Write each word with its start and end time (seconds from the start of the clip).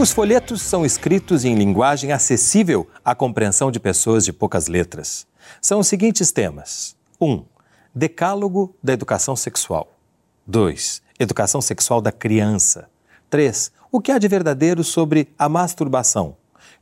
Os 0.00 0.12
folhetos 0.12 0.62
são 0.62 0.86
escritos 0.86 1.44
em 1.44 1.54
linguagem 1.54 2.10
acessível 2.10 2.88
à 3.04 3.14
compreensão 3.14 3.70
de 3.70 3.78
pessoas 3.78 4.24
de 4.24 4.32
poucas 4.32 4.66
letras. 4.66 5.26
São 5.60 5.80
os 5.80 5.88
seguintes 5.88 6.32
temas: 6.32 6.96
1. 7.20 7.30
Um, 7.30 7.44
decálogo 7.94 8.74
da 8.82 8.94
educação 8.94 9.36
sexual. 9.36 9.92
2. 10.46 11.02
Educação 11.18 11.60
sexual 11.60 12.00
da 12.00 12.10
criança. 12.10 12.88
3. 13.28 13.70
O 13.92 14.00
que 14.00 14.10
há 14.10 14.16
de 14.16 14.26
verdadeiro 14.26 14.82
sobre 14.82 15.34
a 15.38 15.50
masturbação? 15.50 16.34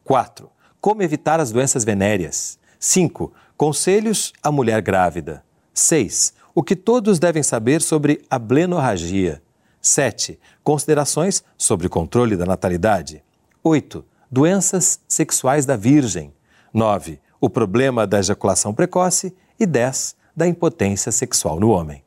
4. 0.04 0.48
Como 0.80 1.02
evitar 1.02 1.40
as 1.40 1.50
doenças 1.50 1.84
venéreas. 1.84 2.56
5. 2.78 3.32
Conselhos 3.56 4.32
à 4.40 4.52
mulher 4.52 4.80
grávida. 4.80 5.44
6. 5.74 6.34
O 6.54 6.62
que 6.62 6.76
todos 6.76 7.18
devem 7.18 7.42
saber 7.42 7.82
sobre 7.82 8.24
a 8.30 8.38
blenorragia. 8.38 9.42
7. 9.88 10.38
Considerações 10.62 11.42
sobre 11.56 11.86
o 11.86 11.90
controle 11.90 12.36
da 12.36 12.46
natalidade. 12.46 13.22
8. 13.62 14.04
Doenças 14.30 15.00
sexuais 15.08 15.64
da 15.66 15.76
virgem. 15.76 16.32
9. 16.72 17.18
O 17.40 17.48
problema 17.48 18.06
da 18.06 18.18
ejaculação 18.18 18.74
precoce. 18.74 19.34
E 19.58 19.66
10. 19.66 20.16
Da 20.36 20.46
impotência 20.46 21.10
sexual 21.10 21.58
no 21.58 21.70
homem. 21.70 22.02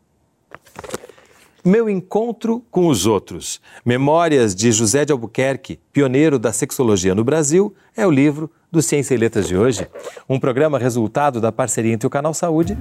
Meu 1.63 1.88
encontro 1.88 2.63
com 2.71 2.88
os 2.88 3.05
outros. 3.05 3.62
Memórias 3.85 4.55
de 4.55 4.71
José 4.71 5.05
de 5.05 5.12
Albuquerque, 5.12 5.79
pioneiro 5.93 6.40
da 6.40 6.52
sexologia 6.52 7.13
no 7.13 7.23
Brasil, 7.23 7.76
é 7.95 8.05
o 8.05 8.09
livro 8.09 8.49
do 8.71 8.82
Ciência 8.82 9.13
e 9.13 9.18
Letras 9.18 9.48
de 9.48 9.55
hoje. 9.55 9.88
Um 10.27 10.40
programa 10.40 10.79
resultado 10.79 11.40
da 11.40 11.52
parceria 11.52 11.93
entre 11.93 12.07
o 12.07 12.09
Canal 12.09 12.34
Saúde 12.34 12.76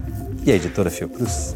e 0.46 0.50
a 0.50 0.54
editora 0.54 0.88
Fiocruz. 0.88 1.54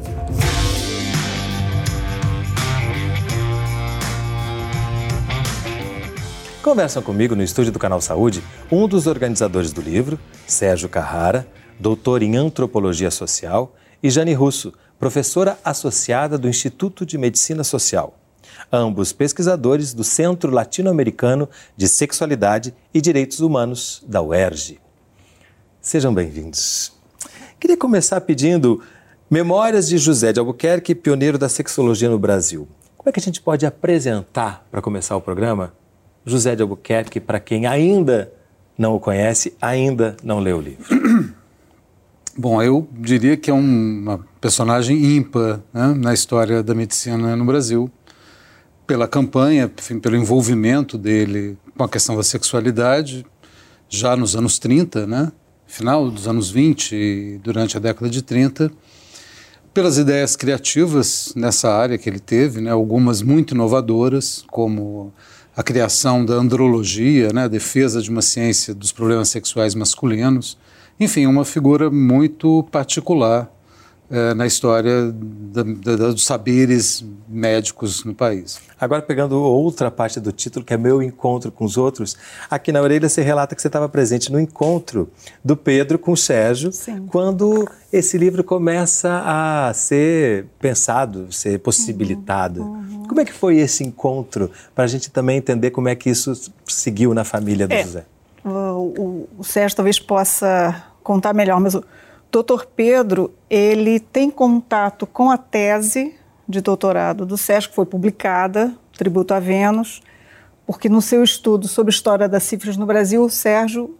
Conversam 6.65 7.03
comigo 7.03 7.37
no 7.37 7.43
estúdio 7.43 7.71
do 7.71 7.79
Canal 7.79 8.01
Saúde 8.01 8.43
um 8.73 8.89
dos 8.89 9.07
organizadores 9.07 9.71
do 9.71 9.83
livro, 9.83 10.19
Sérgio 10.47 10.89
Carrara, 10.89 11.47
doutor 11.79 12.23
em 12.23 12.39
antropologia 12.39 13.11
social, 13.11 13.77
e 14.03 14.09
Jane 14.09 14.33
Russo, 14.33 14.73
professora 14.99 15.59
associada 15.63 16.39
do 16.39 16.49
Instituto 16.49 17.05
de 17.05 17.19
Medicina 17.19 17.63
Social. 17.63 18.19
Ambos 18.73 19.13
pesquisadores 19.13 19.93
do 19.93 20.03
Centro 20.03 20.51
Latino-Americano 20.51 21.51
de 21.77 21.87
Sexualidade 21.87 22.75
e 22.95 23.01
Direitos 23.03 23.41
Humanos, 23.41 24.03
da 24.09 24.23
UERJ. 24.23 24.81
Sejam 25.83 26.15
bem-vindos. 26.15 26.95
Queria 27.61 27.77
começar 27.77 28.23
pedindo 28.23 28.81
Memórias 29.29 29.87
de 29.87 29.99
José 29.99 30.33
de 30.33 30.41
Albuquerque, 30.41 30.95
pioneiro 30.95 31.37
da 31.37 31.51
sexologia 31.51 32.09
no 32.09 32.19
Brasil. 32.19 32.67
Como 32.97 33.11
é 33.11 33.13
que 33.13 33.21
a 33.21 33.23
gente 33.23 33.43
pode 33.43 33.67
apresentar, 33.67 34.67
para 34.71 34.81
começar 34.81 35.15
o 35.15 35.21
programa, 35.21 35.75
José 36.25 36.57
de 36.57 36.63
Albuquerque 36.63 37.21
para 37.21 37.39
quem 37.39 37.67
ainda 37.67 38.33
não 38.77 38.95
o 38.95 39.01
conhece, 39.01 39.55
ainda 39.61 40.17
não 40.23 40.41
leu 40.41 40.59
o 40.59 40.61
livro? 40.61 40.85
Bom, 42.37 42.61
eu 42.61 42.89
diria 42.93 43.37
que 43.37 43.51
é 43.51 43.55
uma 43.55 44.27
personagem 44.41 45.17
ímpar 45.17 45.61
né, 45.73 45.95
na 45.97 46.13
história 46.13 46.63
da 46.63 46.75
medicina 46.75 47.37
no 47.37 47.45
Brasil. 47.45 47.89
Pela 48.87 49.07
campanha, 49.07 49.71
enfim, 49.79 50.01
pelo 50.01 50.17
envolvimento 50.17 50.99
dele 50.99 51.57
com 51.77 51.85
a 51.85 51.89
questão 51.89 52.17
da 52.17 52.23
sexualidade, 52.25 53.25
já 53.89 54.17
nos 54.17 54.35
anos 54.35 54.59
30, 54.59 55.07
né, 55.07 55.33
final 55.67 56.11
dos 56.11 56.27
anos 56.27 56.51
20 56.51 56.95
e 56.95 57.41
durante 57.43 57.77
a 57.77 57.81
década 57.81 58.11
de 58.11 58.21
30, 58.21 58.71
pelas 59.73 59.97
ideias 59.97 60.37
criativas 60.37 61.33
nessa 61.37 61.73
área 61.73 61.97
que 61.97 62.09
ele 62.09 62.21
teve, 62.21 62.61
né, 62.61 62.71
algumas 62.71 63.23
muito 63.23 63.55
inovadoras, 63.55 64.45
como 64.51 65.13
a 65.57 65.63
criação 65.63 66.25
da 66.25 66.35
andrologia, 66.35 67.33
né, 67.33 67.45
a 67.45 67.49
defesa 67.49 68.03
de 68.03 68.11
uma 68.11 68.23
ciência 68.23 68.75
dos 68.75 68.93
problemas 68.93 69.29
sexuais 69.29 69.75
masculinos, 69.75 70.59
enfim, 70.99 71.27
uma 71.27 71.45
figura 71.45 71.91
muito 71.91 72.67
particular 72.71 73.51
é, 74.11 74.35
na 74.35 74.47
história 74.47 75.11
da, 75.13 75.63
da, 75.63 75.97
dos 76.13 76.25
saberes 76.25 77.05
médicos 77.29 78.05
no 78.05 78.15
país. 78.15 78.61
Agora, 78.79 79.01
pegando 79.01 79.41
outra 79.41 79.91
parte 79.91 80.21
do 80.21 80.31
título, 80.31 80.65
que 80.65 80.75
é 80.75 80.77
Meu 80.77 81.03
Encontro 81.03 81.51
com 81.51 81.65
os 81.65 81.77
Outros, 81.77 82.17
aqui 82.51 82.71
na 82.71 82.81
orelha 82.81 83.09
você 83.09 83.23
relata 83.23 83.55
que 83.55 83.63
você 83.63 83.69
estava 83.69 83.89
presente 83.89 84.31
no 84.31 84.39
encontro 84.39 85.11
do 85.45 85.57
Pedro 85.57 85.99
com 85.99 86.13
o 86.13 86.17
Sérgio, 86.17 86.71
Sim. 86.71 87.07
quando 87.07 87.69
esse 87.93 88.19
livro 88.19 88.45
começa 88.45 89.23
a 89.25 89.73
ser 89.75 90.47
pensado, 90.61 91.33
ser 91.33 91.59
possibilitado. 91.61 92.63
Uhum, 92.63 92.73
uhum. 92.73 93.07
Como 93.09 93.21
é 93.21 93.25
que 93.25 93.33
foi 93.33 93.57
esse 93.57 93.83
encontro, 93.83 94.51
para 94.75 94.85
a 94.85 94.87
gente 94.87 95.11
também 95.11 95.39
entender 95.39 95.71
como 95.71 95.89
é 95.89 95.95
que 95.95 96.11
isso 96.11 96.53
seguiu 96.67 97.15
na 97.15 97.25
família 97.25 97.67
do 97.67 97.73
é. 97.73 97.83
José? 97.83 98.05
o, 98.45 98.49
o, 98.51 99.29
o 99.39 99.45
Sérgio 99.45 99.77
talvez 99.77 99.99
possa 99.99 100.85
contar 101.03 101.33
melhor, 101.33 101.59
mas 101.61 101.75
o 101.75 101.85
doutor 102.35 102.67
Pedro, 102.67 103.33
ele 103.49 104.01
tem 104.01 104.29
contato 104.29 105.07
com 105.07 105.31
a 105.31 105.39
tese 105.39 106.17
de 106.49 106.61
doutorado 106.61 107.25
do 107.25 107.37
Sérgio, 107.37 107.71
que 107.71 107.77
foi 107.77 107.87
publicada, 107.87 108.75
Tributo 108.99 109.33
a 109.33 109.39
Vênus, 109.39 110.03
porque 110.67 110.89
no 110.89 111.01
seu 111.01 111.23
estudo 111.23 111.69
sobre 111.69 111.93
história 111.93 112.29
da 112.29 112.41
sífilis 112.41 112.77
no 112.77 112.87
Brasil, 112.87 113.23
o 113.23 113.31
Sérgio 113.31 113.97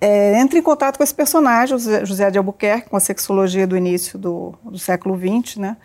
é, 0.00 0.38
entra 0.38 0.60
em 0.60 0.62
contato 0.62 0.96
com 0.96 1.02
esse 1.02 1.12
personagem, 1.12 1.76
José 2.04 2.30
de 2.30 2.38
Albuquerque, 2.38 2.88
com 2.88 2.96
a 2.96 3.00
sexologia 3.00 3.66
do 3.66 3.76
início 3.76 4.16
do, 4.16 4.54
do 4.62 4.78
século 4.78 5.18
XX, 5.18 5.56
né? 5.56 5.76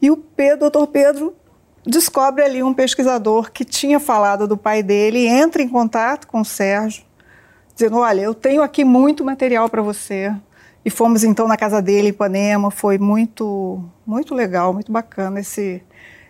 E 0.00 0.12
o 0.12 0.16
Pedro, 0.16 0.70
doutor 0.70 0.86
Pedro 0.86 1.34
descobre 1.84 2.44
ali 2.44 2.62
um 2.62 2.72
pesquisador 2.72 3.50
que 3.50 3.64
tinha 3.64 3.98
falado 3.98 4.46
do 4.46 4.56
pai 4.56 4.80
dele, 4.80 5.26
entra 5.26 5.60
em 5.60 5.68
contato 5.68 6.28
com 6.28 6.42
o 6.42 6.44
Sérgio, 6.44 7.02
dizendo: 7.74 7.98
Olha, 7.98 8.20
eu 8.20 8.32
tenho 8.32 8.62
aqui 8.62 8.84
muito 8.84 9.24
material 9.24 9.68
para 9.68 9.82
você. 9.82 10.32
E 10.84 10.90
fomos 10.90 11.24
então 11.24 11.46
na 11.46 11.56
casa 11.56 11.82
dele 11.82 12.08
em 12.08 12.10
Ipanema, 12.10 12.70
foi 12.70 12.98
muito, 12.98 13.82
muito 14.06 14.34
legal, 14.34 14.72
muito 14.72 14.90
bacana 14.90 15.40
esse, 15.40 15.82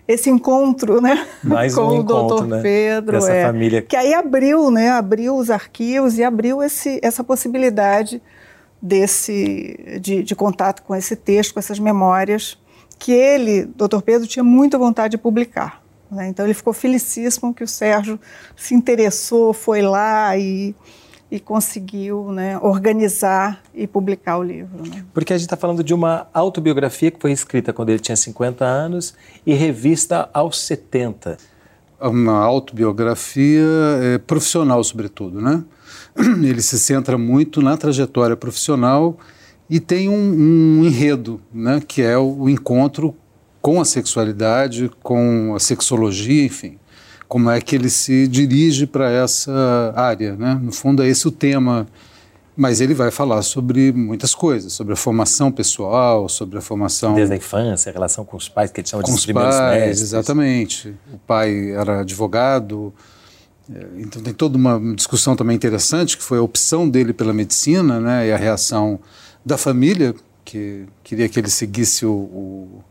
esse 0.08 0.28
encontro, 0.28 1.00
né? 1.00 1.26
Mais 1.42 1.72
com 1.76 1.82
um 1.82 1.88
o 1.88 1.94
encontro, 1.94 2.28
doutor 2.28 2.46
né? 2.46 2.62
Pedro. 2.62 3.16
Essa 3.18 3.32
é, 3.32 3.46
família. 3.46 3.82
Que 3.82 3.96
aí 3.96 4.12
abriu, 4.12 4.70
né? 4.70 4.90
Abriu 4.90 5.36
os 5.36 5.50
arquivos 5.50 6.18
e 6.18 6.24
abriu 6.24 6.62
esse, 6.62 6.98
essa 7.02 7.22
possibilidade 7.22 8.20
desse 8.82 9.98
de, 10.00 10.22
de 10.22 10.34
contato 10.34 10.82
com 10.82 10.96
esse 10.96 11.14
texto, 11.14 11.54
com 11.54 11.60
essas 11.60 11.78
memórias, 11.78 12.58
que 12.98 13.12
ele, 13.12 13.64
doutor 13.64 14.02
Pedro, 14.02 14.26
tinha 14.26 14.42
muita 14.42 14.76
vontade 14.76 15.12
de 15.12 15.18
publicar. 15.18 15.80
Né? 16.10 16.28
Então 16.28 16.44
ele 16.44 16.54
ficou 16.54 16.72
felicíssimo 16.72 17.54
que 17.54 17.62
o 17.62 17.68
Sérgio 17.68 18.18
se 18.56 18.74
interessou, 18.74 19.52
foi 19.52 19.80
lá 19.80 20.36
e 20.36 20.74
e 21.30 21.38
conseguiu 21.38 22.32
né, 22.32 22.58
organizar 22.58 23.62
e 23.72 23.86
publicar 23.86 24.38
o 24.38 24.42
livro. 24.42 24.82
Né? 24.84 25.04
Porque 25.14 25.32
a 25.32 25.36
gente 25.36 25.46
está 25.46 25.56
falando 25.56 25.84
de 25.84 25.94
uma 25.94 26.26
autobiografia 26.34 27.10
que 27.10 27.20
foi 27.20 27.30
escrita 27.30 27.72
quando 27.72 27.90
ele 27.90 28.00
tinha 28.00 28.16
50 28.16 28.64
anos 28.64 29.14
e 29.46 29.54
revista 29.54 30.28
aos 30.34 30.58
70. 30.60 31.38
Uma 32.00 32.38
autobiografia 32.38 33.62
é, 34.02 34.18
profissional, 34.18 34.82
sobretudo, 34.82 35.40
né? 35.40 35.62
Ele 36.42 36.62
se 36.62 36.78
centra 36.78 37.18
muito 37.18 37.60
na 37.60 37.76
trajetória 37.76 38.34
profissional 38.34 39.18
e 39.68 39.78
tem 39.78 40.08
um, 40.08 40.14
um 40.14 40.84
enredo, 40.84 41.40
né, 41.52 41.80
que 41.86 42.00
é 42.00 42.16
o 42.16 42.48
encontro 42.48 43.14
com 43.60 43.80
a 43.80 43.84
sexualidade, 43.84 44.90
com 45.02 45.54
a 45.54 45.60
sexologia, 45.60 46.44
enfim 46.44 46.78
como 47.30 47.48
é 47.48 47.60
que 47.60 47.76
ele 47.76 47.88
se 47.88 48.26
dirige 48.26 48.88
para 48.88 49.08
essa 49.08 49.94
área, 49.94 50.34
né? 50.34 50.58
No 50.60 50.72
fundo 50.72 51.00
é 51.00 51.06
esse 51.06 51.28
o 51.28 51.30
tema, 51.30 51.86
mas 52.56 52.80
ele 52.80 52.92
vai 52.92 53.12
falar 53.12 53.40
sobre 53.42 53.92
muitas 53.92 54.34
coisas, 54.34 54.72
sobre 54.72 54.94
a 54.94 54.96
formação 54.96 55.52
pessoal, 55.52 56.28
sobre 56.28 56.58
a 56.58 56.60
formação 56.60 57.14
desde 57.14 57.32
a 57.32 57.36
infância, 57.36 57.88
a 57.88 57.92
relação 57.92 58.24
com 58.24 58.36
os 58.36 58.48
pais 58.48 58.72
que 58.72 58.80
ele 58.80 58.88
chama 58.88 59.04
com 59.04 59.12
de 59.12 59.16
os 59.16 59.24
primeiros 59.24 59.54
pais, 59.54 59.80
mestres. 59.80 60.00
exatamente. 60.00 60.88
O 61.12 61.18
pai 61.18 61.70
era 61.70 62.00
advogado, 62.00 62.92
é, 63.72 63.86
então 63.98 64.20
tem 64.20 64.34
toda 64.34 64.58
uma 64.58 64.80
discussão 64.96 65.36
também 65.36 65.54
interessante 65.54 66.16
que 66.16 66.24
foi 66.24 66.38
a 66.38 66.42
opção 66.42 66.88
dele 66.88 67.12
pela 67.12 67.32
medicina, 67.32 68.00
né? 68.00 68.26
E 68.26 68.32
a 68.32 68.36
reação 68.36 68.98
da 69.46 69.56
família 69.56 70.16
que 70.44 70.84
queria 71.04 71.28
que 71.28 71.38
ele 71.38 71.48
seguisse 71.48 72.04
o, 72.04 72.10
o 72.10 72.84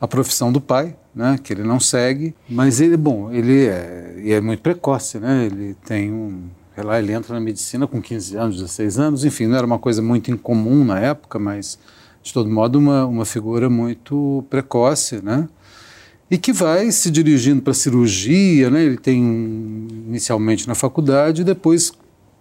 a 0.00 0.06
profissão 0.06 0.52
do 0.52 0.60
pai, 0.60 0.94
né, 1.14 1.38
que 1.42 1.52
ele 1.52 1.62
não 1.62 1.78
segue, 1.78 2.34
mas 2.48 2.80
ele, 2.80 2.96
bom, 2.96 3.30
ele 3.30 3.66
é, 3.66 4.14
é 4.24 4.40
muito 4.40 4.60
precoce, 4.60 5.18
né, 5.18 5.46
ele 5.46 5.76
tem 5.84 6.10
um, 6.10 6.44
sei 6.74 6.84
lá, 6.84 6.98
ele 6.98 7.12
entra 7.12 7.34
na 7.34 7.40
medicina 7.40 7.86
com 7.86 8.00
15 8.00 8.36
anos, 8.36 8.56
16 8.56 8.98
anos, 8.98 9.24
enfim, 9.24 9.46
não 9.46 9.56
era 9.56 9.66
uma 9.66 9.78
coisa 9.78 10.00
muito 10.00 10.30
incomum 10.30 10.84
na 10.84 10.98
época, 10.98 11.38
mas 11.38 11.78
de 12.22 12.32
todo 12.32 12.48
modo 12.48 12.78
uma, 12.78 13.04
uma 13.04 13.24
figura 13.24 13.68
muito 13.68 14.44
precoce, 14.48 15.22
né, 15.22 15.48
e 16.30 16.38
que 16.38 16.52
vai 16.52 16.90
se 16.90 17.10
dirigindo 17.10 17.60
para 17.60 17.72
a 17.72 17.74
cirurgia, 17.74 18.70
né, 18.70 18.82
ele 18.82 18.96
tem 18.96 19.22
inicialmente 20.06 20.66
na 20.66 20.74
faculdade, 20.74 21.42
e 21.42 21.44
depois, 21.44 21.92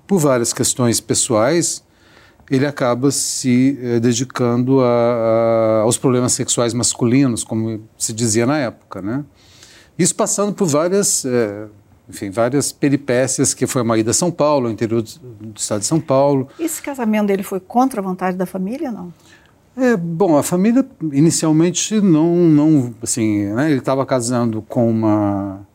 por 0.08 0.18
várias 0.18 0.54
questões 0.54 1.02
pessoais, 1.02 1.84
ele 2.52 2.66
acaba 2.68 3.10
se 3.12 3.80
eh, 3.82 4.00
dedicando 4.02 4.82
a, 4.82 4.86
a, 4.86 5.82
aos 5.84 5.98
problemas 5.98 6.34
sexuais 6.34 6.74
masculinos, 6.74 7.46
como 7.46 7.82
se 7.98 8.12
dizia 8.12 8.46
na 8.46 8.58
época, 8.58 9.02
né? 9.02 9.24
Isso 9.98 10.14
passando 10.14 10.54
por 10.54 10.68
várias, 10.68 11.24
eh, 11.24 11.68
enfim, 12.10 12.30
várias 12.30 12.74
peripécias, 12.74 13.54
que 13.54 13.66
foi 13.66 13.82
uma 13.84 13.98
ida 13.98 14.12
a 14.12 14.14
São 14.14 14.30
Paulo, 14.30 14.70
interior 14.70 15.02
do, 15.02 15.10
do 15.54 15.58
estado 15.58 15.80
de 15.80 15.86
São 15.86 16.02
Paulo. 16.02 16.50
Esse 16.60 16.82
casamento 16.82 17.28
dele 17.28 17.42
foi 17.42 17.62
contra 17.62 18.02
a 18.02 18.04
vontade 18.04 18.36
da 18.36 18.46
família, 18.46 18.92
não? 18.92 19.14
É, 19.78 19.96
bom, 19.96 20.38
a 20.38 20.44
família 20.44 20.86
inicialmente 21.14 22.02
não, 22.02 22.36
não 22.36 22.94
assim, 23.02 23.46
né, 23.54 23.72
ele 23.72 23.80
estava 23.80 24.06
casando 24.06 24.62
com 24.62 24.90
uma 24.90 25.66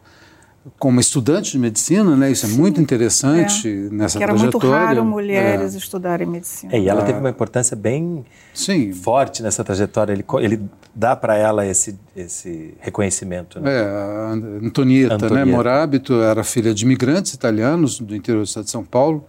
com 0.79 0.89
uma 0.89 1.01
estudante 1.01 1.53
de 1.53 1.59
medicina, 1.59 2.15
né? 2.17 2.31
Isso 2.31 2.47
é 2.47 2.49
muito 2.51 2.81
interessante 2.81 3.69
é. 3.69 3.95
nessa 3.95 4.19
que 4.19 4.25
era 4.25 4.35
trajetória. 4.35 4.69
muito 4.69 4.87
raro 4.87 5.05
mulheres 5.05 5.75
é. 5.75 5.79
estudarem 5.79 6.27
medicina. 6.27 6.75
É, 6.75 6.81
e 6.81 6.89
ela 6.89 7.03
teve 7.03 7.19
uma 7.19 7.31
importância 7.31 7.75
bem 7.75 8.25
Sim. 8.53 8.93
forte 8.93 9.43
nessa 9.43 9.65
trajetória. 9.65 10.13
Ele, 10.13 10.25
ele 10.41 10.63
dá 10.95 11.17
para 11.17 11.37
ela 11.37 11.67
esse, 11.67 11.99
esse 12.15 12.75
reconhecimento. 12.81 13.59
Né? 13.59 13.73
É, 13.73 13.85
a 13.85 14.33
Antonieta, 14.63 15.15
Antonieta. 15.15 15.47
Né? 15.47 15.53
Morábito 15.53 16.21
era 16.21 16.45
filha 16.45 16.75
de 16.75 16.85
imigrantes 16.85 17.33
italianos 17.33 17.99
do 17.99 18.15
interior 18.15 18.43
do 18.43 18.47
estado 18.47 18.65
de 18.65 18.71
São 18.71 18.85
Paulo 18.85 19.25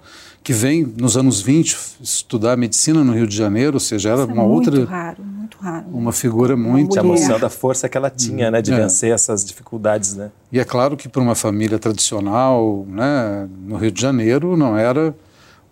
que 0.48 0.54
vem 0.54 0.94
nos 0.98 1.18
anos 1.18 1.42
20 1.42 1.78
estudar 2.02 2.56
medicina 2.56 3.04
no 3.04 3.12
Rio 3.12 3.28
de 3.28 3.36
Janeiro, 3.36 3.74
ou 3.74 3.80
seja, 3.82 4.12
era 4.12 4.22
Isso 4.22 4.32
uma 4.32 4.44
é 4.44 4.48
muito 4.48 4.70
outra. 4.70 4.86
raro, 4.86 5.22
muito 5.22 5.58
raro. 5.58 5.86
Uma 5.92 6.14
figura 6.14 6.56
muito. 6.56 6.92
Tinha 6.92 7.04
mostrando 7.04 7.46
a 7.46 7.50
força 7.50 7.90
que 7.90 7.98
ela 7.98 8.10
tinha, 8.10 8.50
né, 8.50 8.62
de 8.62 8.72
É. 8.72 8.78
vencer 8.78 9.12
essas 9.12 9.44
dificuldades, 9.44 10.16
né? 10.16 10.32
E 10.50 10.58
é 10.58 10.64
claro 10.64 10.96
que 10.96 11.10
para 11.10 11.22
uma 11.22 11.36
família 11.36 11.78
tradicional, 11.78 12.86
né, 12.88 13.46
no 13.68 13.76
Rio 13.76 13.92
de 13.92 14.02
Janeiro, 14.02 14.56
não 14.56 14.78
era 14.78 15.10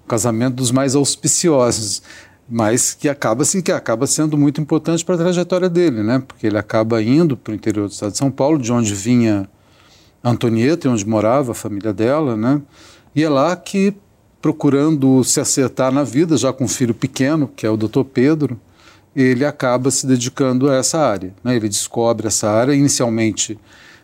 o 0.04 0.08
casamento 0.10 0.56
dos 0.56 0.72
mais 0.72 0.94
auspiciosos, 0.94 2.02
mas 2.50 2.94
que 2.94 3.08
acaba 3.08 3.46
se 3.46 3.62
que 3.62 3.72
acaba 3.72 4.06
sendo 4.06 4.38
muito 4.38 4.60
importante 4.60 5.06
para 5.06 5.16
a 5.16 5.20
trajetória 5.20 5.70
dele, 5.70 6.04
né? 6.04 6.22
Porque 6.28 6.48
ele 6.48 6.58
acaba 6.58 7.02
indo 7.02 7.38
para 7.38 7.54
o 7.54 7.56
interior 7.56 7.88
do 7.88 7.94
estado 7.94 8.12
de 8.12 8.18
São 8.18 8.30
Paulo, 8.30 8.58
de 8.60 8.74
onde 8.74 8.94
vinha 8.94 9.48
a 10.22 10.32
Antonieta, 10.32 10.90
onde 10.90 11.08
morava 11.08 11.54
a 11.54 11.56
família 11.56 11.94
dela, 11.94 12.36
né? 12.36 12.62
E 13.16 13.24
é 13.24 13.30
lá 13.30 13.56
que 13.56 13.94
procurando 14.46 15.24
se 15.24 15.40
acertar 15.40 15.92
na 15.92 16.04
vida, 16.04 16.38
já 16.38 16.54
com 16.54 16.66
um 16.66 16.68
filho 16.68 16.94
pequeno, 16.94 17.48
que 17.56 17.66
é 17.66 17.70
o 17.70 17.76
Dr. 17.76 18.04
Pedro, 18.04 18.60
ele 19.16 19.44
acaba 19.44 19.90
se 19.90 20.06
dedicando 20.06 20.70
a 20.70 20.76
essa 20.76 21.00
área. 21.00 21.34
Né? 21.44 21.56
Ele 21.56 21.68
descobre 21.68 22.28
essa 22.28 22.48
área, 22.48 22.72
inicialmente, 22.72 23.58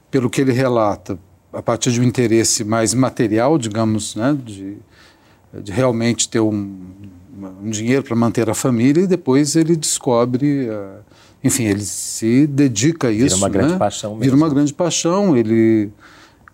pelo 0.10 0.32
que 0.32 0.42
ele 0.42 0.52
relata, 0.52 1.20
a 1.54 1.62
partir 1.62 1.92
de 1.92 2.02
um 2.02 2.04
interesse 2.04 2.64
mais 2.64 2.92
material, 2.96 3.56
digamos, 3.56 4.16
né? 4.16 4.36
de, 4.44 4.78
de 5.62 5.72
realmente 5.72 6.28
ter 6.28 6.40
um, 6.40 6.76
um 7.64 7.70
dinheiro 7.70 8.02
para 8.02 8.16
manter 8.16 8.50
a 8.50 8.56
família, 8.56 9.04
e 9.04 9.08
depois 9.08 9.56
ele 9.56 9.76
descobre. 9.76 10.68
Uh, 10.72 11.04
enfim, 11.44 11.66
ele 11.66 11.86
se 11.86 12.48
dedica 12.48 13.10
a 13.10 13.12
isso. 13.12 13.36
Vira 13.36 13.38
uma 13.38 13.50
grande 13.50 13.74
né? 13.74 13.78
paixão 13.78 14.10
mesmo. 14.14 14.24
Vira 14.24 14.36
uma 14.36 14.50
grande 14.50 14.74
paixão. 14.74 15.38
Ele 15.38 15.92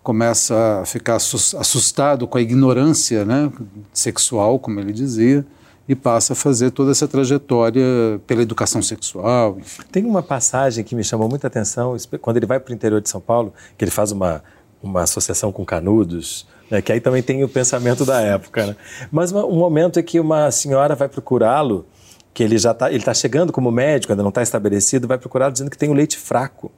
começa 0.07 0.80
a 0.80 0.86
ficar 0.86 1.15
assustado 1.15 2.25
com 2.30 2.38
a 2.38 2.42
ignorância 2.42 3.25
né, 3.25 3.51
sexual, 3.92 4.57
como 4.57 4.80
ele 4.80 4.94
dizia, 4.94 5.45
e 5.86 5.94
passa 5.94 6.31
a 6.31 6.36
fazer 6.36 6.71
toda 6.71 6.92
essa 6.92 7.09
trajetória 7.09 7.83
pela 8.25 8.42
educação 8.42 8.81
sexual. 8.81 9.57
Enfim. 9.59 9.81
Tem 9.92 10.06
uma 10.06 10.24
passagem 10.24 10.81
que 10.81 10.95
me 10.95 11.04
chamou 11.04 11.27
muita 11.27 11.48
atenção, 11.48 11.98
quando 12.21 12.38
ele 12.38 12.45
vai 12.45 12.57
para 12.57 12.71
o 12.71 12.74
interior 12.74 13.01
de 13.01 13.09
São 13.09 13.19
Paulo, 13.19 13.54
que 13.77 13.83
ele 13.83 13.92
faz 13.92 14.13
uma, 14.13 14.42
uma 14.81 15.01
associação 15.01 15.51
com 15.51 15.65
Canudos, 15.65 16.48
né, 16.71 16.81
que 16.81 16.94
aí 16.94 17.01
também 17.01 17.21
tem 17.21 17.44
o 17.44 17.50
pensamento 17.50 18.06
da 18.06 18.21
época. 18.21 18.65
Né? 18.65 18.75
Mas 19.12 19.33
um 19.33 19.57
momento 19.57 20.00
é 20.00 20.01
que 20.01 20.21
uma 20.21 20.50
senhora 20.51 20.95
vai 20.95 21.09
procurá-lo, 21.09 21.86
que 22.33 22.42
ele 22.42 22.57
já 22.57 22.71
está 22.71 22.89
ele 22.89 23.04
tá 23.04 23.13
chegando 23.13 23.51
como 23.51 23.69
médico, 23.69 24.13
ainda 24.13 24.24
não 24.24 24.30
está 24.30 24.42
estabelecido, 24.42 25.06
vai 25.06 25.18
procurá-lo 25.18 25.51
dizendo 25.51 25.69
que 25.69 25.77
tem 25.77 25.89
o 25.89 25.94
leite 25.94 26.18
fraco. 26.18 26.71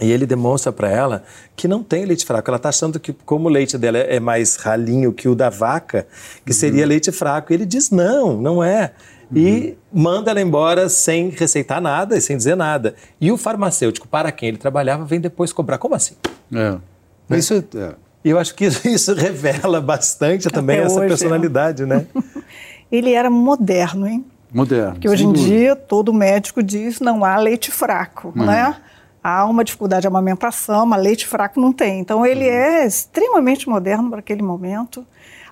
E 0.00 0.10
ele 0.12 0.26
demonstra 0.26 0.70
para 0.72 0.90
ela 0.90 1.22
que 1.56 1.66
não 1.66 1.82
tem 1.82 2.04
leite 2.04 2.26
fraco. 2.26 2.50
Ela 2.50 2.58
está 2.58 2.68
achando 2.68 3.00
que, 3.00 3.12
como 3.12 3.48
o 3.48 3.50
leite 3.50 3.78
dela 3.78 3.96
é 3.98 4.20
mais 4.20 4.56
ralinho 4.56 5.12
que 5.12 5.26
o 5.28 5.34
da 5.34 5.48
vaca, 5.48 6.06
que 6.44 6.52
seria 6.52 6.82
Uhum. 6.82 6.88
leite 6.88 7.10
fraco. 7.10 7.52
Ele 7.52 7.64
diz: 7.64 7.90
não, 7.90 8.36
não 8.40 8.62
é. 8.62 8.92
E 9.34 9.74
manda 9.92 10.30
ela 10.30 10.40
embora 10.40 10.88
sem 10.88 11.30
receitar 11.30 11.80
nada 11.80 12.16
e 12.16 12.20
sem 12.20 12.36
dizer 12.36 12.54
nada. 12.56 12.94
E 13.20 13.32
o 13.32 13.36
farmacêutico, 13.36 14.06
para 14.06 14.30
quem 14.30 14.50
ele 14.50 14.58
trabalhava, 14.58 15.04
vem 15.04 15.20
depois 15.20 15.52
cobrar. 15.52 15.78
Como 15.78 15.94
assim? 15.94 16.14
É. 16.54 16.76
Mas 17.28 17.40
isso 17.44 17.54
é, 17.54 17.78
é. 17.78 17.94
E 18.24 18.30
eu 18.30 18.38
acho 18.38 18.54
que 18.54 18.66
isso, 18.84 19.14
revela 19.14 19.80
bastante 19.80 20.48
também 20.50 20.76
Até 20.78 20.86
essa 20.86 20.98
hoje, 21.00 21.08
personalidade, 21.08 21.84
né? 21.86 22.06
Ele 22.92 23.12
era 23.14 23.28
moderno, 23.30 24.06
hein? 24.06 24.24
moderno. 24.52 24.92
Porque 24.92 25.08
hoje 25.08 25.24
em 25.24 25.32
dúvida. 25.32 25.48
dia 25.56 25.74
todo 25.76 26.12
médico 26.14 26.62
diz 26.62 27.00
não 27.00 27.24
há 27.24 27.36
leite 27.36 27.70
fraco, 27.72 28.32
Uhum. 28.36 28.46
né? 28.46 28.76
Há 29.28 29.44
uma 29.44 29.64
dificuldade 29.64 30.02
de 30.02 30.06
amamentação, 30.06 30.86
mas 30.86 31.02
leite 31.02 31.26
fraco 31.26 31.60
não 31.60 31.72
tem. 31.72 31.98
Então 31.98 32.24
ele 32.24 32.44
Uhum. 32.44 32.54
é 32.54 32.86
extremamente 32.86 33.68
moderno 33.68 34.08
para 34.08 34.20
aquele 34.20 34.40
momento. 34.42 35.04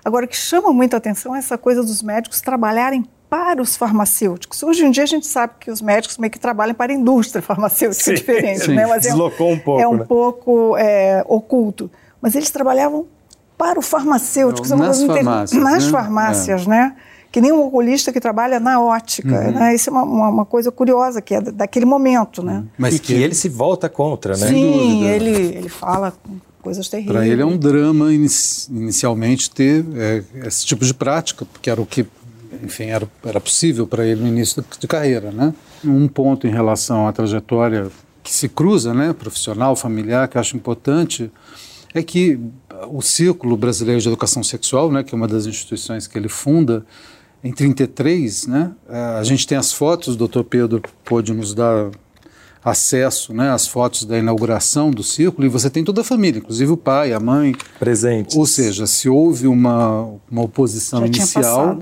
Agora, 0.03 0.25
o 0.25 0.27
que 0.29 0.37
chama 0.37 0.71
muita 0.71 0.95
atenção 0.95 1.35
é 1.35 1.39
essa 1.39 1.57
coisa 1.57 1.81
dos 1.83 2.01
médicos 2.01 2.39
trabalharem 2.39 3.03
para 3.29 3.61
os 3.61 3.75
farmacêuticos. 3.75 4.63
Hoje 4.63 4.85
em 4.85 4.91
dia 4.91 5.03
a 5.03 5.07
gente 5.07 5.27
sabe 5.27 5.55
que 5.59 5.69
os 5.69 5.81
médicos 5.81 6.17
meio 6.17 6.31
que 6.31 6.39
trabalham 6.39 6.73
para 6.73 6.93
a 6.93 6.95
indústria 6.95 7.41
farmacêutica, 7.41 8.01
Sim, 8.03 8.11
é 8.11 8.13
diferente, 8.13 8.65
sim. 8.65 8.75
né? 8.75 8.85
Mas 8.85 9.01
Deslocou 9.01 9.49
é 9.49 9.53
um 9.53 9.59
pouco, 9.59 9.81
É 9.81 9.87
um 9.89 9.95
né? 9.97 10.05
pouco 10.07 10.77
é, 10.77 11.23
oculto. 11.27 11.91
Mas 12.21 12.33
eles 12.33 12.49
trabalhavam 12.51 13.07
para 13.57 13.77
o 13.77 13.81
farmacêutico. 13.81 14.65
É 14.67 14.69
Nas 14.77 15.03
farmácias, 15.03 15.61
Nas 15.63 15.85
né? 15.85 15.91
farmácias, 15.91 16.67
né? 16.67 16.95
Que 17.35 17.41
nem 17.41 17.51
um 17.51 17.65
oculista 17.65 18.13
que 18.13 18.19
trabalha 18.21 18.61
na 18.61 18.79
ótica. 18.79 19.27
Uhum. 19.27 19.51
Né? 19.51 19.75
Isso 19.75 19.89
é 19.89 19.91
uma, 19.91 20.03
uma, 20.03 20.29
uma 20.29 20.45
coisa 20.45 20.71
curiosa, 20.71 21.21
que 21.21 21.35
é 21.35 21.41
da- 21.41 21.51
daquele 21.51 21.85
momento, 21.85 22.41
né? 22.41 22.63
Mas 22.77 22.95
e 22.95 22.99
que, 22.99 23.11
ele 23.11 23.35
se 23.35 23.49
volta 23.49 23.89
contra, 23.89 24.37
né? 24.37 24.47
Sim, 24.47 25.03
ele, 25.05 25.31
ele 25.57 25.67
fala 25.67 26.13
coisas 26.61 26.87
terríveis. 26.87 27.13
Para 27.13 27.27
ele 27.27 27.41
é 27.41 27.45
um 27.45 27.57
drama 27.57 28.13
inici- 28.13 28.71
inicialmente 28.71 29.51
ter 29.51 29.83
é, 29.97 30.23
esse 30.47 30.65
tipo 30.65 30.85
de 30.85 30.93
prática, 30.93 31.45
porque 31.51 31.69
era 31.69 31.81
o 31.81 31.85
que, 31.85 32.05
enfim, 32.63 32.85
era, 32.85 33.05
era 33.25 33.41
possível 33.41 33.85
para 33.85 34.05
ele 34.05 34.21
no 34.21 34.29
início 34.29 34.61
de, 34.61 34.79
de 34.79 34.87
carreira, 34.87 35.29
né? 35.29 35.53
Um 35.83 36.07
ponto 36.07 36.47
em 36.47 36.51
relação 36.51 37.05
à 37.05 37.11
trajetória 37.11 37.91
que 38.23 38.31
se 38.33 38.47
cruza, 38.47 38.93
né, 38.93 39.11
profissional, 39.11 39.75
familiar, 39.75 40.29
que 40.29 40.37
eu 40.37 40.39
acho 40.39 40.55
importante, 40.55 41.29
é 41.93 42.01
que 42.01 42.39
o 42.87 43.01
Círculo 43.01 43.57
Brasileiro 43.57 43.99
de 43.99 44.07
Educação 44.07 44.41
Sexual, 44.41 44.89
né, 44.89 45.03
que 45.03 45.13
é 45.13 45.17
uma 45.17 45.27
das 45.27 45.45
instituições 45.45 46.07
que 46.07 46.17
ele 46.17 46.29
funda, 46.29 46.85
em 47.45 47.53
33, 47.53 48.47
né, 48.47 48.71
a 49.19 49.23
gente 49.23 49.45
tem 49.45 49.55
as 49.55 49.71
fotos, 49.71 50.15
o 50.15 50.27
Dr. 50.27 50.41
Pedro 50.41 50.81
pôde 51.03 51.31
nos 51.31 51.53
dar 51.53 51.91
acesso 52.63 53.31
né, 53.35 53.51
às 53.51 53.67
fotos 53.67 54.03
da 54.03 54.17
inauguração 54.17 54.89
do 54.89 55.03
círculo 55.03 55.45
e 55.45 55.49
você 55.49 55.69
tem 55.69 55.83
toda 55.83 56.01
a 56.01 56.03
família, 56.03 56.39
inclusive 56.39 56.71
o 56.71 56.77
pai, 56.77 57.13
a 57.13 57.19
mãe. 57.19 57.55
Presente. 57.77 58.35
Ou 58.35 58.47
seja, 58.47 58.87
se 58.87 59.07
houve 59.07 59.45
uma, 59.45 60.11
uma 60.29 60.41
oposição 60.41 61.01
Já 61.01 61.05
inicial, 61.05 61.77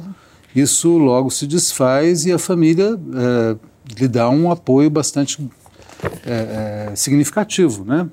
isso 0.53 0.97
logo 0.97 1.31
se 1.31 1.47
desfaz 1.47 2.25
e 2.25 2.33
a 2.33 2.37
família 2.37 2.99
é, 3.15 3.55
lhe 3.97 4.07
dá 4.09 4.29
um 4.29 4.51
apoio 4.51 4.89
bastante 4.89 5.49
é, 6.25 6.89
é, 6.91 6.95
significativo, 6.97 7.85
né? 7.85 8.09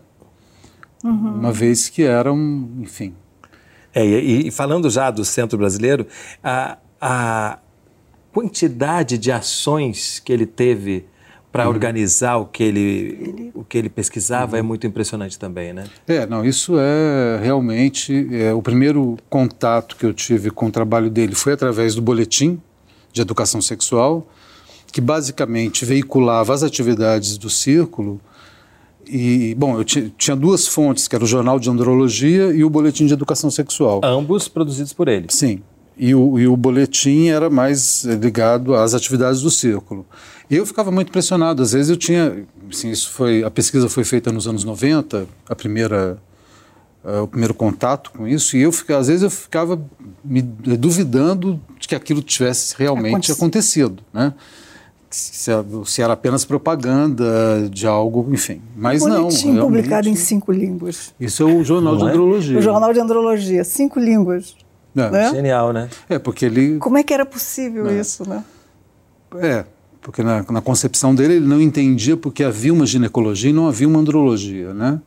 Uma 1.02 1.50
vez 1.50 1.88
que 1.88 2.04
era 2.04 2.32
um, 2.32 2.76
enfim, 2.78 3.12
É, 3.92 4.06
e, 4.06 4.46
e 4.46 4.50
falando 4.52 4.88
já 4.88 5.10
do 5.10 5.24
Centro 5.24 5.58
Brasileiro, 5.58 6.06
a, 6.44 6.78
a 7.00 7.58
quantidade 8.32 9.18
de 9.18 9.32
ações 9.32 10.18
que 10.20 10.32
ele 10.32 10.46
teve 10.46 11.04
para 11.50 11.68
organizar 11.68 12.36
o 12.36 12.46
que 12.46 12.62
ele, 12.62 13.50
o 13.54 13.64
que 13.64 13.76
ele 13.76 13.88
pesquisava 13.88 14.56
é 14.56 14.62
muito 14.62 14.86
impressionante 14.86 15.36
também, 15.36 15.72
né? 15.72 15.84
É, 16.06 16.24
não, 16.24 16.44
isso 16.44 16.74
é 16.78 17.40
realmente 17.42 18.28
é, 18.32 18.52
o 18.54 18.62
primeiro 18.62 19.16
contato 19.28 19.96
que 19.96 20.06
eu 20.06 20.14
tive 20.14 20.50
com 20.52 20.66
o 20.66 20.70
trabalho 20.70 21.10
dele 21.10 21.34
foi 21.34 21.52
através 21.54 21.96
do 21.96 22.02
boletim 22.02 22.60
de 23.12 23.20
educação 23.20 23.60
sexual, 23.60 24.28
que 24.92 25.00
basicamente 25.00 25.84
veiculava 25.84 26.54
as 26.54 26.62
atividades 26.62 27.36
do 27.36 27.50
círculo. 27.50 28.20
E, 29.04 29.52
bom, 29.58 29.76
eu 29.76 29.82
ti- 29.82 30.14
tinha 30.16 30.36
duas 30.36 30.68
fontes, 30.68 31.08
que 31.08 31.16
era 31.16 31.24
o 31.24 31.26
Jornal 31.26 31.58
de 31.58 31.68
Andrologia 31.68 32.52
e 32.52 32.62
o 32.62 32.70
Boletim 32.70 33.06
de 33.06 33.12
Educação 33.12 33.50
Sexual. 33.50 34.00
Ambos 34.04 34.46
produzidos 34.46 34.92
por 34.92 35.08
ele. 35.08 35.26
Sim. 35.30 35.62
E 36.02 36.14
o, 36.14 36.38
e 36.38 36.48
o 36.48 36.56
boletim 36.56 37.26
era 37.28 37.50
mais 37.50 38.06
eh, 38.06 38.14
ligado 38.14 38.74
às 38.74 38.94
atividades 38.94 39.42
do 39.42 39.50
círculo. 39.50 40.06
Eu 40.50 40.64
ficava 40.64 40.90
muito 40.90 41.08
impressionado. 41.10 41.62
Às 41.62 41.72
vezes 41.72 41.90
eu 41.90 41.96
tinha, 41.98 42.42
assim, 42.72 42.90
isso 42.90 43.10
foi, 43.10 43.44
a 43.44 43.50
pesquisa 43.50 43.86
foi 43.86 44.02
feita 44.02 44.32
nos 44.32 44.48
anos 44.48 44.64
90, 44.64 45.26
a 45.46 45.54
primeira, 45.54 46.16
eh, 47.04 47.20
o 47.20 47.26
primeiro 47.28 47.52
contato 47.52 48.12
com 48.12 48.26
isso, 48.26 48.56
e 48.56 48.62
eu 48.62 48.72
ficava, 48.72 48.98
às 48.98 49.08
vezes 49.08 49.22
eu 49.24 49.28
ficava 49.30 49.78
me 50.24 50.40
duvidando 50.40 51.60
de 51.78 51.86
que 51.86 51.94
aquilo 51.94 52.22
tivesse 52.22 52.74
realmente 52.78 53.30
Aconte- 53.30 53.32
acontecido, 53.32 54.02
né? 54.10 54.32
Se, 55.10 55.50
se 55.84 56.00
era 56.00 56.14
apenas 56.14 56.46
propaganda 56.46 57.68
de 57.70 57.86
algo, 57.86 58.26
enfim. 58.32 58.62
Mas 58.74 59.02
não. 59.04 59.24
Boletim 59.24 59.58
publicado 59.58 60.08
em 60.08 60.14
cinco 60.16 60.50
línguas. 60.50 61.12
Isso 61.20 61.42
é 61.42 61.46
o 61.46 61.62
Jornal 61.62 61.92
Não 61.94 62.00
de 62.00 62.06
é? 62.06 62.10
Andrologia. 62.10 62.58
O 62.58 62.62
Jornal 62.62 62.92
de 62.94 63.00
Andrologia, 63.00 63.64
cinco 63.64 63.98
línguas. 64.00 64.54
É. 64.96 65.10
né? 65.10 65.30
Genial, 65.30 65.72
né? 65.72 65.88
É, 66.08 66.18
porque 66.18 66.44
ele 66.44 66.78
Como 66.78 66.98
é 66.98 67.02
que 67.02 67.14
era 67.14 67.24
possível 67.24 67.88
É. 67.88 68.00
isso, 68.00 68.28
né? 68.28 68.44
É, 69.36 69.64
porque 70.00 70.22
na, 70.22 70.44
na 70.50 70.60
concepção 70.60 71.14
dele 71.14 71.34
ele 71.34 71.46
não 71.46 71.60
entendia 71.60 72.16
porque 72.16 72.42
havia 72.42 72.72
uma 72.72 72.86
ginecologia 72.86 73.50
e 73.50 73.52
não 73.52 73.68
havia 73.68 73.86
uma 73.86 74.00
andrologia, 74.00 74.74
né? 74.74 75.00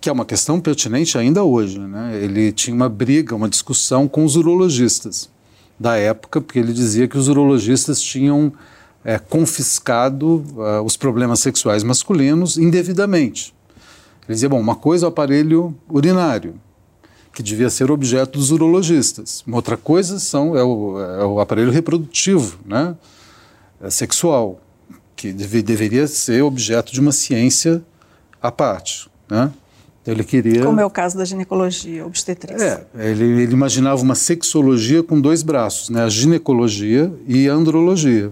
que 0.00 0.08
é 0.08 0.12
uma 0.12 0.24
questão 0.24 0.60
pertinente 0.60 1.16
ainda 1.18 1.42
hoje. 1.42 1.78
Né? 1.78 2.18
Ele 2.22 2.52
tinha 2.52 2.74
uma 2.74 2.88
briga, 2.88 3.34
uma 3.34 3.48
discussão 3.48 4.06
com 4.06 4.24
os 4.24 4.36
urologistas 4.36 5.30
da 5.78 5.96
época, 5.96 6.40
porque 6.40 6.58
ele 6.58 6.72
dizia 6.72 7.08
que 7.08 7.18
os 7.18 7.28
urologistas 7.28 8.00
tinham 8.00 8.52
é, 9.04 9.18
confiscado 9.18 10.44
uh, 10.56 10.82
os 10.84 10.96
problemas 10.96 11.40
sexuais 11.40 11.82
masculinos 11.82 12.56
indevidamente. 12.56 13.54
Ele 14.26 14.34
dizia, 14.34 14.48
bom, 14.48 14.60
uma 14.60 14.76
coisa 14.76 15.04
é 15.04 15.08
o 15.08 15.10
aparelho 15.10 15.74
urinário, 15.90 16.54
que 17.34 17.42
devia 17.42 17.68
ser 17.68 17.90
objeto 17.90 18.38
dos 18.38 18.52
urologistas. 18.52 19.42
Uma 19.46 19.56
outra 19.56 19.76
coisa 19.76 20.20
são, 20.20 20.56
é, 20.56 20.62
o, 20.62 21.00
é 21.00 21.24
o 21.24 21.40
aparelho 21.40 21.72
reprodutivo, 21.72 22.58
né? 22.64 22.96
É 23.82 23.90
sexual, 23.90 24.60
que 25.16 25.32
deve, 25.32 25.60
deveria 25.60 26.06
ser 26.06 26.42
objeto 26.42 26.92
de 26.92 27.00
uma 27.00 27.10
ciência 27.10 27.82
à 28.40 28.52
parte. 28.52 29.10
Né? 29.28 29.52
Ele 30.06 30.22
queria. 30.22 30.62
Como 30.62 30.80
é 30.80 30.86
o 30.86 30.90
caso 30.90 31.18
da 31.18 31.24
ginecologia 31.24 32.06
obstetrícia. 32.06 32.86
É, 32.96 33.10
ele, 33.10 33.24
ele, 33.24 33.52
imaginava 33.52 34.00
uma 34.00 34.14
sexologia 34.14 35.02
com 35.02 35.20
dois 35.20 35.42
braços, 35.42 35.90
né? 35.90 36.04
a 36.04 36.08
ginecologia 36.08 37.12
e 37.26 37.48
a 37.48 37.52
andrologia. 37.52 38.30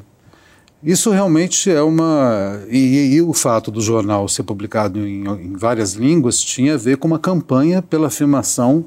Isso 0.82 1.10
realmente 1.10 1.70
é 1.70 1.80
uma. 1.80 2.60
E, 2.68 3.14
e, 3.14 3.22
o 3.22 3.32
fato 3.32 3.70
do 3.70 3.80
jornal 3.80 4.26
ser 4.26 4.42
publicado 4.42 5.06
em, 5.06 5.24
em, 5.24 5.52
várias 5.56 5.92
línguas 5.92 6.42
tinha 6.42 6.74
a 6.74 6.76
ver 6.76 6.96
com 6.96 7.06
uma 7.06 7.20
campanha 7.20 7.80
pela 7.80 8.08
afirmação, 8.08 8.84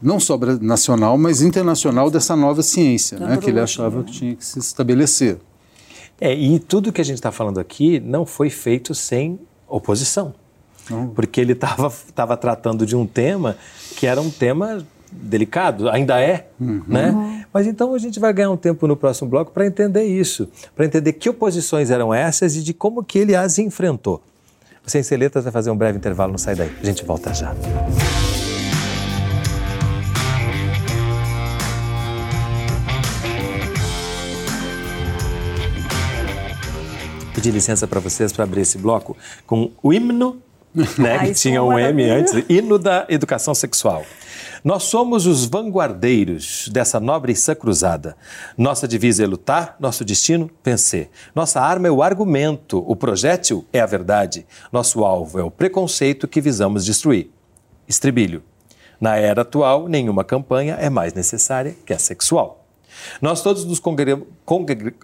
não 0.00 0.20
só 0.20 0.38
nacional, 0.60 1.16
mas 1.16 1.40
internacional 1.40 2.10
dessa 2.10 2.36
nova 2.36 2.62
ciência, 2.62 3.18
né, 3.18 3.38
que 3.38 3.48
ele 3.48 3.60
achava 3.60 4.02
que 4.04 4.12
tinha 4.12 4.36
que 4.36 4.44
se 4.44 4.58
estabelecer. 4.58 5.38
É, 6.20 6.34
e 6.34 6.58
tudo 6.58 6.92
que 6.92 7.00
a 7.00 7.04
gente 7.04 7.16
está 7.16 7.32
falando 7.32 7.58
aqui 7.58 7.98
não 7.98 8.26
foi 8.26 8.50
feito 8.50 8.94
sem 8.94 9.40
oposição. 9.66 10.34
Não. 10.90 11.08
Porque 11.08 11.40
ele 11.40 11.52
estava 11.52 12.36
tratando 12.36 12.84
de 12.84 12.94
um 12.94 13.06
tema 13.06 13.56
que 13.96 14.06
era 14.06 14.20
um 14.20 14.30
tema 14.30 14.86
delicado, 15.12 15.88
ainda 15.90 16.20
é, 16.20 16.46
uhum. 16.58 16.82
né? 16.86 17.10
Uhum. 17.10 17.42
Mas 17.52 17.66
então 17.66 17.94
a 17.94 17.98
gente 17.98 18.18
vai 18.18 18.32
ganhar 18.32 18.50
um 18.50 18.56
tempo 18.56 18.86
no 18.86 18.96
próximo 18.96 19.28
bloco 19.28 19.52
para 19.52 19.66
entender 19.66 20.04
isso, 20.04 20.48
para 20.74 20.86
entender 20.86 21.12
que 21.12 21.28
oposições 21.28 21.90
eram 21.90 22.12
essas 22.12 22.56
e 22.56 22.62
de 22.62 22.72
como 22.72 23.04
que 23.04 23.18
ele 23.18 23.36
as 23.36 23.58
enfrentou. 23.58 24.22
O 24.84 24.90
Ciência 24.90 25.16
Letras 25.16 25.44
vai 25.44 25.52
fazer 25.52 25.70
um 25.70 25.76
breve 25.76 25.98
intervalo, 25.98 26.32
não 26.32 26.38
sai 26.38 26.56
daí. 26.56 26.70
A 26.82 26.84
gente 26.84 27.04
volta 27.04 27.32
já. 27.32 27.54
Pedir 37.34 37.52
licença 37.52 37.86
para 37.86 38.00
vocês 38.00 38.32
para 38.32 38.44
abrir 38.44 38.62
esse 38.62 38.78
bloco 38.78 39.16
com 39.46 39.70
o 39.82 39.92
hino, 39.92 40.42
né, 40.98 41.18
que 41.26 41.32
tinha 41.34 41.62
um 41.62 41.78
M 41.78 42.02
antes, 42.10 42.34
hino 42.48 42.78
da 42.78 43.06
educação 43.08 43.54
sexual. 43.54 44.04
Nós 44.64 44.84
somos 44.84 45.26
os 45.26 45.44
vanguardeiros 45.44 46.68
dessa 46.68 47.00
nobre 47.00 47.32
e 47.32 47.36
sã 47.36 47.52
cruzada. 47.52 48.16
Nossa 48.56 48.86
divisa 48.86 49.24
é 49.24 49.26
lutar, 49.26 49.74
nosso 49.80 50.04
destino, 50.04 50.48
vencer. 50.62 51.10
Nossa 51.34 51.60
arma 51.60 51.88
é 51.88 51.90
o 51.90 52.00
argumento, 52.00 52.78
o 52.86 52.94
projétil 52.94 53.64
é 53.72 53.80
a 53.80 53.86
verdade. 53.86 54.46
Nosso 54.70 55.04
alvo 55.04 55.40
é 55.40 55.42
o 55.42 55.50
preconceito 55.50 56.28
que 56.28 56.40
visamos 56.40 56.84
destruir. 56.84 57.28
Estribilho. 57.88 58.40
Na 59.00 59.16
era 59.16 59.42
atual, 59.42 59.88
nenhuma 59.88 60.22
campanha 60.22 60.76
é 60.78 60.88
mais 60.88 61.12
necessária 61.12 61.74
que 61.84 61.92
a 61.92 61.98
sexual. 61.98 62.64
Nós 63.20 63.42
todos 63.42 63.64
nos 63.64 63.80
congregamos. 63.80 64.28
Congre... 64.44 64.94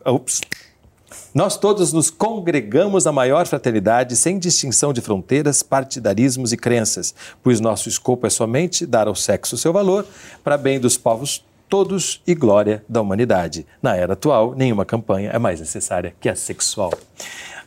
Nós 1.39 1.57
todos 1.57 1.93
nos 1.93 2.11
congregamos 2.11 3.07
à 3.07 3.13
maior 3.13 3.47
fraternidade, 3.47 4.17
sem 4.17 4.41
distinção 4.41 4.93
de 4.93 5.01
fronteiras, 5.01 5.63
partidarismos 5.63 6.53
e 6.53 6.57
crenças, 6.57 7.15
pois 7.45 7.61
nosso 7.61 7.89
escopo 7.89 8.27
é 8.27 8.31
somente 8.31 8.85
dar 8.85 9.07
ao 9.07 9.15
sexo 9.15 9.57
seu 9.57 9.73
valor, 9.73 10.05
para 10.43 10.59
bem 10.59 10.81
dos 10.81 10.99
povos 10.99 11.45
todos 11.69 12.21
e 12.27 12.35
glória 12.35 12.85
da 12.89 13.01
humanidade. 13.01 13.65
Na 13.81 13.95
era 13.95 14.15
atual, 14.15 14.53
nenhuma 14.57 14.85
campanha 14.85 15.31
é 15.31 15.39
mais 15.39 15.61
necessária 15.61 16.13
que 16.21 16.29
a 16.29 16.35
sexual. 16.35 16.93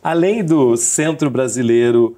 Além 0.04 0.44
do 0.44 0.76
Centro 0.76 1.30
Brasileiro, 1.30 2.18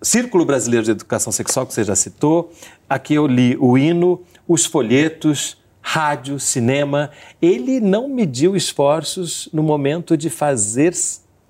Círculo 0.00 0.44
Brasileiro 0.44 0.84
de 0.84 0.92
Educação 0.92 1.32
Sexual, 1.32 1.66
que 1.66 1.74
você 1.74 1.82
já 1.82 1.96
citou, 1.96 2.52
aqui 2.88 3.14
eu 3.14 3.26
li 3.26 3.56
o 3.58 3.76
hino, 3.76 4.22
os 4.46 4.64
folhetos, 4.64 5.56
rádio, 5.80 6.38
cinema, 6.38 7.10
ele 7.40 7.80
não 7.80 8.08
mediu 8.08 8.54
esforços 8.54 9.48
no 9.52 9.62
momento 9.62 10.16
de 10.16 10.28
fazer 10.28 10.92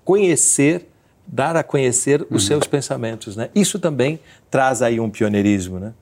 conhecer, 0.05 0.89
dar 1.27 1.57
a 1.57 1.63
conhecer 1.63 2.23
os 2.23 2.31
uhum. 2.31 2.49
seus 2.49 2.67
pensamentos. 2.67 3.37
Né? 3.37 3.51
Isso 3.55 3.79
também 3.79 4.21
traz 4.51 4.81
aí 4.81 5.01
um 5.01 5.11
pioneirismo. 5.11 5.79
Né? 5.79 5.93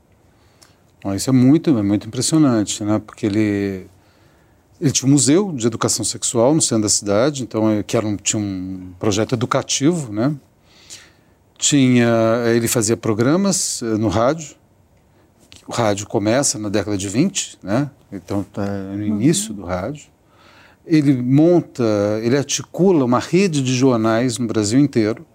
Isso 1.15 1.31
é 1.31 1.33
muito, 1.33 1.77
é 1.79 1.83
muito 1.83 2.07
impressionante, 2.07 2.85
né? 2.85 3.01
porque 3.05 3.27
ele, 3.27 3.87
ele 4.81 4.91
tinha 4.91 5.09
um 5.09 5.13
museu 5.13 5.53
de 5.53 5.67
educação 5.67 6.05
sexual 6.05 6.55
no 6.55 6.61
centro 6.61 6.83
da 6.83 6.89
cidade, 6.89 7.43
então 7.43 7.71
é, 7.71 7.83
que 7.83 7.97
era 7.97 8.07
um, 8.07 8.17
tinha 8.17 8.41
um 8.41 8.93
projeto 8.99 9.35
educativo, 9.35 10.13
né? 10.13 10.35
Tinha, 11.59 12.43
ele 12.55 12.69
fazia 12.69 12.99
programas 12.99 13.81
eh, 13.81 13.87
no 13.97 14.09
rádio, 14.09 14.56
o 15.67 15.73
rádio 15.73 16.07
começa 16.07 16.59
na 16.59 16.69
década 16.69 16.97
de 16.97 17.09
20, 17.09 17.59
né? 17.63 17.91
então 18.13 18.43
está 18.43 18.65
no 18.67 19.05
início 19.05 19.51
uhum. 19.51 19.57
do 19.57 19.65
rádio. 19.65 20.05
Ele 20.87 21.21
monta, 21.21 21.83
ele 22.23 22.37
articula 22.37 23.05
uma 23.05 23.19
rede 23.19 23.61
de 23.61 23.75
jornais 23.75 24.39
no 24.39 24.47
Brasil 24.47 24.79
inteiro, 24.79 25.27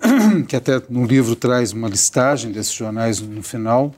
que 0.46 0.54
até 0.54 0.80
no 0.90 1.06
livro 1.06 1.34
traz 1.34 1.72
uma 1.72 1.88
listagem 1.88 2.52
desses 2.52 2.72
jornais 2.72 3.20
no 3.20 3.42
final, 3.42 3.94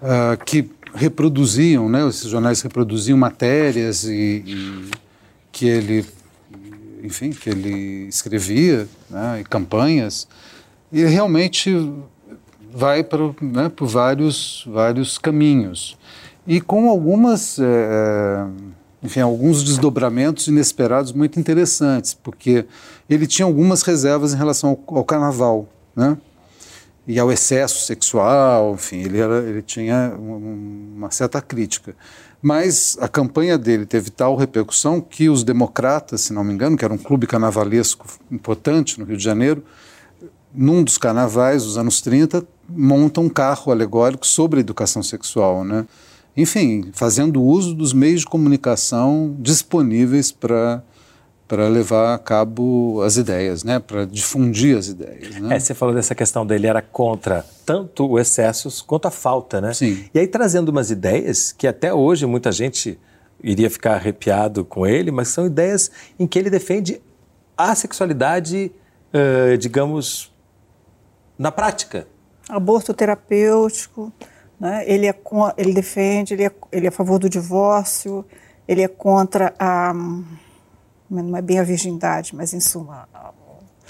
uh, 0.00 0.44
que 0.44 0.68
reproduziam, 0.94 1.88
né? 1.88 2.06
esses 2.08 2.28
jornais 2.28 2.60
reproduziam 2.60 3.16
matérias 3.16 4.04
e, 4.04 4.42
e 4.44 4.90
que 5.52 5.66
ele, 5.66 6.04
enfim, 7.02 7.30
que 7.30 7.48
ele 7.48 8.08
escrevia, 8.08 8.88
né? 9.08 9.40
e 9.40 9.44
campanhas, 9.44 10.26
e 10.92 11.04
realmente 11.04 11.70
vai 12.74 13.04
para, 13.04 13.34
né, 13.40 13.68
por 13.68 13.86
vários, 13.86 14.64
vários 14.66 15.18
caminhos. 15.18 15.96
E 16.46 16.60
com 16.60 16.88
algumas, 16.88 17.58
é, 17.58 18.46
enfim, 19.02 19.20
alguns 19.20 19.62
desdobramentos 19.62 20.48
inesperados 20.48 21.12
muito 21.12 21.38
interessantes, 21.38 22.14
porque 22.14 22.64
ele 23.08 23.26
tinha 23.26 23.46
algumas 23.46 23.82
reservas 23.82 24.32
em 24.32 24.36
relação 24.36 24.70
ao, 24.86 24.98
ao 24.98 25.04
carnaval, 25.04 25.68
né? 25.94 26.16
E 27.06 27.18
ao 27.18 27.32
excesso 27.32 27.84
sexual, 27.84 28.74
enfim, 28.74 28.98
ele, 28.98 29.18
era, 29.18 29.38
ele 29.40 29.60
tinha 29.60 30.14
uma 30.16 31.10
certa 31.10 31.40
crítica. 31.40 31.96
Mas 32.40 32.96
a 33.00 33.08
campanha 33.08 33.58
dele 33.58 33.84
teve 33.84 34.08
tal 34.08 34.36
repercussão 34.36 35.00
que 35.00 35.28
os 35.28 35.42
democratas, 35.42 36.22
se 36.22 36.32
não 36.32 36.44
me 36.44 36.52
engano, 36.52 36.76
que 36.76 36.84
era 36.84 36.94
um 36.94 36.98
clube 36.98 37.26
carnavalesco 37.26 38.06
importante 38.30 39.00
no 39.00 39.04
Rio 39.06 39.16
de 39.16 39.22
Janeiro, 39.22 39.64
num 40.54 40.82
dos 40.82 40.98
carnavais 40.98 41.64
dos 41.64 41.78
anos 41.78 42.00
30, 42.00 42.44
monta 42.76 43.20
um 43.20 43.28
carro 43.28 43.72
alegórico 43.72 44.26
sobre 44.26 44.58
a 44.58 44.60
educação 44.60 45.02
sexual, 45.02 45.64
né? 45.64 45.86
Enfim, 46.36 46.90
fazendo 46.92 47.42
uso 47.42 47.74
dos 47.74 47.92
meios 47.92 48.20
de 48.20 48.26
comunicação 48.26 49.36
disponíveis 49.38 50.32
para 50.32 50.82
para 51.52 51.68
levar 51.68 52.14
a 52.14 52.18
cabo 52.18 53.02
as 53.02 53.18
ideias, 53.18 53.62
né? 53.62 53.78
para 53.78 54.06
difundir 54.06 54.74
as 54.74 54.86
ideias. 54.86 55.38
Né? 55.38 55.56
É, 55.56 55.60
você 55.60 55.74
falou 55.74 55.94
dessa 55.94 56.14
questão 56.14 56.46
dele, 56.46 56.66
era 56.66 56.80
contra 56.80 57.44
tanto 57.66 58.06
o 58.06 58.18
excesso 58.18 58.82
quanto 58.86 59.06
a 59.06 59.10
falta, 59.10 59.60
né? 59.60 59.74
Sim. 59.74 60.02
E 60.14 60.18
aí 60.18 60.26
trazendo 60.26 60.70
umas 60.70 60.90
ideias 60.90 61.52
que 61.52 61.66
até 61.66 61.92
hoje 61.92 62.24
muita 62.24 62.50
gente 62.50 62.98
iria 63.42 63.68
ficar 63.68 63.96
arrepiado 63.96 64.64
com 64.64 64.86
ele, 64.86 65.10
mas 65.10 65.28
são 65.28 65.44
ideias 65.44 65.90
em 66.18 66.26
que 66.26 66.38
ele 66.38 66.48
defende 66.48 67.02
a 67.54 67.74
sexualidade, 67.74 68.72
uh, 69.12 69.58
digamos, 69.58 70.32
na 71.38 71.52
prática 71.52 72.06
aborto 72.52 72.92
terapêutico, 72.92 74.12
né? 74.60 74.84
ele, 74.86 75.06
é, 75.06 75.14
ele 75.56 75.72
defende, 75.72 76.34
ele 76.34 76.44
é, 76.44 76.52
ele 76.70 76.86
é 76.86 76.88
a 76.88 76.92
favor 76.92 77.18
do 77.18 77.28
divórcio, 77.28 78.24
ele 78.68 78.82
é 78.82 78.88
contra 78.88 79.54
a. 79.58 79.92
Não 81.10 81.36
é 81.36 81.42
bem 81.42 81.58
a 81.58 81.62
virgindade, 81.62 82.34
mas 82.34 82.54
em 82.54 82.60
suma. 82.60 83.06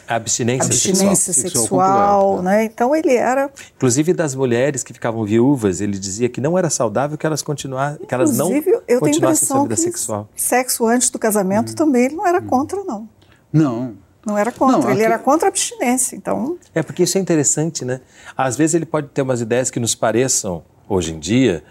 A 0.09 0.17
abstinência, 0.17 0.67
abstinência 0.67 1.33
sexual, 1.33 1.63
sexual 1.63 2.43
né? 2.43 2.65
Então 2.65 2.95
ele 2.95 3.15
era. 3.15 3.51
Inclusive 3.77 4.13
das 4.13 4.35
mulheres 4.35 4.83
que 4.83 4.93
ficavam 4.93 5.25
viúvas, 5.25 5.81
ele 5.81 5.99
dizia 5.99 6.29
que 6.29 6.41
não 6.41 6.59
era 6.59 6.69
saudável 6.69 7.17
que 7.17 7.25
elas 7.25 7.43
continuassem, 7.43 8.05
que 8.05 8.13
elas 8.13 8.37
não 8.37 8.53
eu 8.89 8.99
continuassem 8.99 9.47
sua 9.47 9.63
vida 9.63 9.77
sexual. 9.77 10.29
Sexo 10.35 10.85
antes 10.87 11.11
do 11.11 11.19
casamento 11.19 11.73
hum. 11.73 11.75
também 11.77 12.07
ele 12.07 12.17
não 12.17 12.27
era 12.27 12.41
hum. 12.41 12.47
contra, 12.47 12.83
não. 12.83 13.09
Não, 13.53 13.95
não 14.25 14.39
era 14.39 14.53
contra, 14.53 14.79
não, 14.79 14.85
ele 14.85 14.93
aqui... 14.93 15.03
era 15.03 15.19
contra 15.19 15.49
a 15.49 15.51
abstinência, 15.51 16.17
então... 16.17 16.57
É 16.75 16.83
porque 16.83 17.03
isso 17.03 17.19
é 17.19 17.21
interessante, 17.21 17.85
né? 17.85 18.01
Às 18.37 18.57
vezes 18.57 18.75
ele 18.75 18.87
pode 18.87 19.09
ter 19.09 19.23
umas 19.23 19.41
ideias 19.41 19.71
que 19.71 19.81
nos 19.81 19.95
pareçam, 19.95 20.63
hoje 20.89 21.13
em 21.13 21.19
dia, 21.19 21.63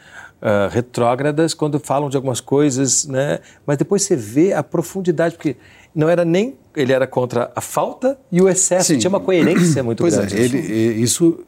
uh, 0.41 0.69
retrógradas 0.69 1.53
quando 1.53 1.79
falam 1.79 2.09
de 2.09 2.15
algumas 2.15 2.41
coisas, 2.41 3.05
né? 3.05 3.39
Mas 3.65 3.77
depois 3.77 4.03
você 4.03 4.15
vê 4.15 4.53
a 4.53 4.61
profundidade, 4.61 5.35
porque 5.35 5.55
não 5.95 6.09
era 6.09 6.25
nem... 6.25 6.57
Ele 6.75 6.93
era 6.93 7.07
contra 7.07 7.51
a 7.55 7.61
falta 7.61 8.17
e 8.31 8.41
o 8.41 8.47
excesso, 8.47 8.87
Sim. 8.93 8.97
tinha 8.97 9.09
uma 9.09 9.19
coerência 9.19 9.83
muito 9.83 10.03
pois 10.03 10.15
grande. 10.15 10.35
Pois 10.35 10.53
é, 10.53 10.57
ele, 10.57 11.01
isso... 11.01 11.39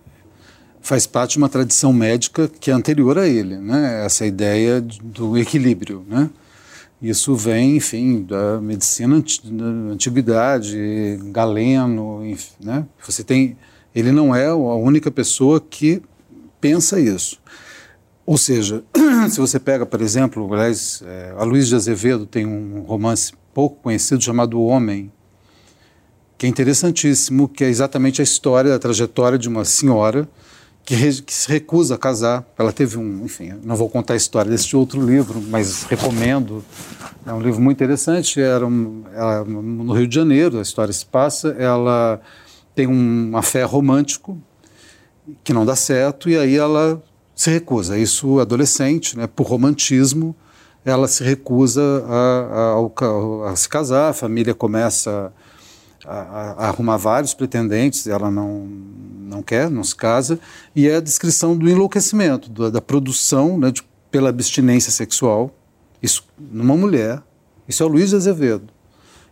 faz 0.81 1.07
parte 1.07 1.31
de 1.31 1.37
uma 1.37 1.47
tradição 1.47 1.93
médica 1.93 2.49
que 2.59 2.69
é 2.69 2.73
anterior 2.73 3.17
a 3.17 3.25
ele, 3.25 3.57
né? 3.57 4.05
Essa 4.05 4.25
ideia 4.25 4.81
do 4.81 5.37
equilíbrio, 5.37 6.05
né? 6.09 6.29
Isso 7.03 7.35
vem, 7.35 7.75
enfim, 7.75 8.23
da 8.23 8.61
medicina 8.61 9.21
da 9.43 9.65
antiguidade, 9.65 11.19
Galeno, 11.33 12.25
enfim, 12.25 12.53
né? 12.61 12.85
Você 13.05 13.25
tem, 13.25 13.57
ele 13.93 14.09
não 14.13 14.33
é 14.33 14.47
a 14.47 14.55
única 14.55 15.11
pessoa 15.11 15.59
que 15.59 16.01
pensa 16.61 17.01
isso. 17.01 17.41
Ou 18.25 18.37
seja, 18.37 18.85
se 19.29 19.37
você 19.37 19.59
pega, 19.59 19.85
por 19.85 19.99
exemplo, 19.99 20.51
aliás, 20.53 21.03
é, 21.05 21.35
a 21.37 21.43
Luiz 21.43 21.67
de 21.67 21.75
Azevedo 21.75 22.25
tem 22.25 22.45
um 22.45 22.83
romance 22.83 23.33
pouco 23.53 23.81
conhecido 23.83 24.23
chamado 24.23 24.57
O 24.57 24.67
Homem, 24.67 25.11
que 26.37 26.45
é 26.45 26.49
interessantíssimo, 26.49 27.49
que 27.49 27.65
é 27.65 27.67
exatamente 27.67 28.21
a 28.21 28.23
história, 28.23 28.73
a 28.73 28.79
trajetória 28.79 29.37
de 29.37 29.49
uma 29.49 29.65
senhora 29.65 30.25
que, 30.85 31.21
que, 31.21 31.33
se 31.33 31.47
recusa 31.49 31.95
a 31.95 31.97
casar. 31.97 32.45
Ela 32.57 32.71
teve 32.71 32.97
um, 32.97 33.23
enfim, 33.23 33.53
não 33.63 33.75
vou 33.75 33.89
contar 33.89 34.13
a 34.13 34.17
história 34.17 34.51
desse 34.51 34.75
outro 34.75 35.03
livro, 35.03 35.41
mas 35.41 35.83
recomendo. 35.83 36.63
É 37.25 37.31
um 37.31 37.41
livro 37.41 37.61
muito 37.61 37.77
interessante. 37.77 38.41
Era 38.41 38.65
um, 38.65 39.03
ela, 39.13 39.43
no 39.45 39.93
Rio 39.93 40.07
de 40.07 40.15
Janeiro, 40.15 40.59
a 40.59 40.61
história 40.61 40.93
se 40.93 41.05
passa. 41.05 41.55
Ela 41.57 42.19
tem 42.75 42.87
um, 42.87 43.31
fé 43.41 43.63
romântico 43.63 44.37
que 45.43 45.53
não 45.53 45.65
dá 45.65 45.75
certo 45.75 46.29
e 46.29 46.37
aí 46.37 46.55
ela 46.55 47.01
se 47.35 47.49
recusa. 47.49 47.97
Isso 47.97 48.39
adolescente, 48.39 49.17
né, 49.17 49.25
por 49.25 49.47
romantismo, 49.47 50.35
ela 50.83 51.07
se 51.07 51.23
recusa 51.23 51.81
a, 52.07 52.75
a, 52.75 53.45
a, 53.45 53.51
a 53.51 53.55
se 53.55 53.69
casar. 53.69 54.09
A 54.09 54.13
família 54.13 54.53
começa 54.53 55.31
a, 56.05 56.13
a, 56.13 56.67
arrumar 56.69 56.97
vários 56.97 57.33
pretendentes, 57.33 58.07
ela 58.07 58.29
não, 58.29 58.65
não 58.65 59.41
quer, 59.41 59.69
não 59.69 59.83
se 59.83 59.95
casa, 59.95 60.39
e 60.75 60.87
é 60.87 60.97
a 60.97 61.01
descrição 61.01 61.57
do 61.57 61.69
enlouquecimento, 61.69 62.49
da, 62.49 62.69
da 62.69 62.81
produção 62.81 63.57
né, 63.57 63.71
de, 63.71 63.83
pela 64.11 64.29
abstinência 64.29 64.91
sexual, 64.91 65.51
isso 66.01 66.25
numa 66.37 66.75
mulher, 66.75 67.21
isso 67.67 67.81
é 67.81 67.85
o 67.85 67.89
Luiz 67.89 68.09
de 68.09 68.15
Azevedo. 68.15 68.67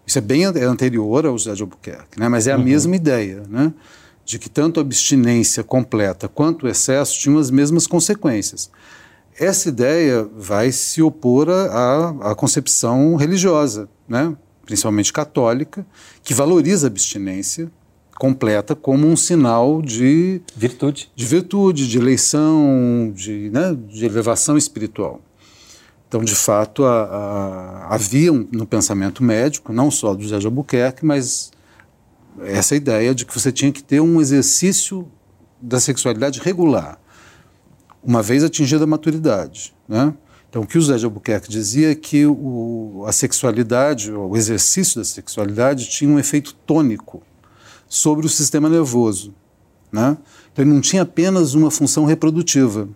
Isso 0.05 0.17
é 0.17 0.21
bem 0.21 0.43
é 0.43 0.63
anterior 0.63 1.25
ao 1.25 1.37
José 1.37 1.53
de 1.53 1.61
Albuquerque, 1.61 2.19
né, 2.19 2.27
mas 2.27 2.47
é 2.47 2.53
a 2.53 2.57
uhum. 2.57 2.63
mesma 2.63 2.95
ideia, 2.95 3.43
né, 3.47 3.73
de 4.25 4.39
que 4.39 4.49
tanto 4.49 4.79
a 4.79 4.81
abstinência 4.81 5.63
completa 5.63 6.27
quanto 6.27 6.65
o 6.65 6.69
excesso 6.69 7.19
tinham 7.19 7.37
as 7.37 7.51
mesmas 7.51 7.85
consequências. 7.85 8.69
Essa 9.39 9.69
ideia 9.69 10.27
vai 10.35 10.71
se 10.71 11.01
opor 11.01 11.49
à, 11.49 12.31
à 12.31 12.35
concepção 12.35 13.15
religiosa, 13.15 13.89
né? 14.07 14.35
Principalmente 14.71 15.11
católica, 15.11 15.85
que 16.23 16.33
valoriza 16.33 16.87
a 16.87 16.89
abstinência 16.89 17.69
completa 18.17 18.73
como 18.73 19.05
um 19.05 19.17
sinal 19.17 19.81
de 19.81 20.41
virtude, 20.55 21.11
de 21.13 21.25
virtude, 21.25 21.89
de 21.89 21.97
eleição, 21.97 23.11
de, 23.13 23.49
né, 23.49 23.75
de 23.89 24.05
elevação 24.05 24.57
espiritual. 24.57 25.19
Então, 26.07 26.23
de 26.23 26.35
fato, 26.35 26.85
a, 26.85 27.03
a, 27.03 27.95
havia 27.95 28.31
um, 28.31 28.47
no 28.49 28.65
pensamento 28.65 29.21
médico, 29.21 29.73
não 29.73 29.91
só 29.91 30.13
do 30.13 30.23
José 30.23 30.39
de 30.39 30.45
Albuquerque, 30.45 31.05
mas 31.05 31.51
essa 32.43 32.73
ideia 32.73 33.13
de 33.13 33.25
que 33.25 33.37
você 33.37 33.51
tinha 33.51 33.73
que 33.73 33.83
ter 33.83 33.99
um 33.99 34.21
exercício 34.21 35.05
da 35.61 35.81
sexualidade 35.81 36.39
regular, 36.39 36.97
uma 38.01 38.21
vez 38.21 38.41
atingida 38.41 38.85
a 38.85 38.87
maturidade, 38.87 39.75
né? 39.87 40.13
Então, 40.51 40.63
o 40.63 40.67
que 40.67 40.77
o 40.77 40.81
José 40.81 40.97
de 40.97 41.05
Albuquerque 41.05 41.49
dizia 41.49 41.93
é 41.93 41.95
que 41.95 42.25
o, 42.25 43.05
a 43.07 43.13
sexualidade, 43.13 44.11
o 44.11 44.35
exercício 44.35 44.99
da 44.99 45.05
sexualidade, 45.05 45.87
tinha 45.87 46.11
um 46.11 46.19
efeito 46.19 46.53
tônico 46.53 47.23
sobre 47.87 48.25
o 48.25 48.29
sistema 48.29 48.67
nervoso. 48.67 49.33
Né? 49.89 50.17
Então, 50.51 50.65
ele 50.65 50.73
não 50.73 50.81
tinha 50.81 51.03
apenas 51.03 51.53
uma 51.53 51.71
função 51.71 52.03
reprodutiva. 52.03 52.89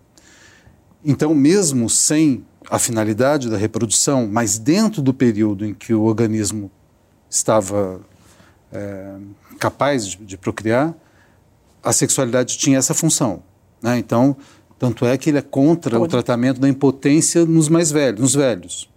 Então, 1.02 1.34
mesmo 1.34 1.90
sem 1.90 2.46
a 2.70 2.78
finalidade 2.78 3.50
da 3.50 3.56
reprodução, 3.56 4.28
mas 4.30 4.58
dentro 4.58 5.02
do 5.02 5.14
período 5.14 5.66
em 5.66 5.74
que 5.74 5.94
o 5.94 6.02
organismo 6.02 6.70
estava 7.30 8.02
é, 8.70 9.16
capaz 9.58 10.06
de, 10.08 10.18
de, 10.18 10.38
procriar, 10.38 10.94
a 11.82 11.94
sexualidade 11.94 12.58
tinha 12.58 12.78
essa 12.78 12.94
função. 12.94 13.42
Né? 13.82 13.98
Então, 13.98 14.36
tanto 14.86 15.06
é 15.06 15.18
que 15.18 15.30
ele 15.30 15.40
é 15.40 15.42
contra 15.42 15.98
Pode. 15.98 16.04
o 16.04 16.08
tratamento 16.08 16.60
da 16.60 16.70
impotência 16.70 17.44
nos 17.46 17.68
mais 17.68 17.92
velhos, 17.92 18.22
nos 18.22 18.36
velhos. 18.36 18.90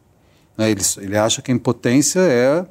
Né? 0.57 0.71
Ele, 0.71 0.83
ele 0.99 1.17
acha 1.17 1.41
que 1.41 1.51
a 1.51 1.55
impotência 1.55 2.21
é 2.21 2.67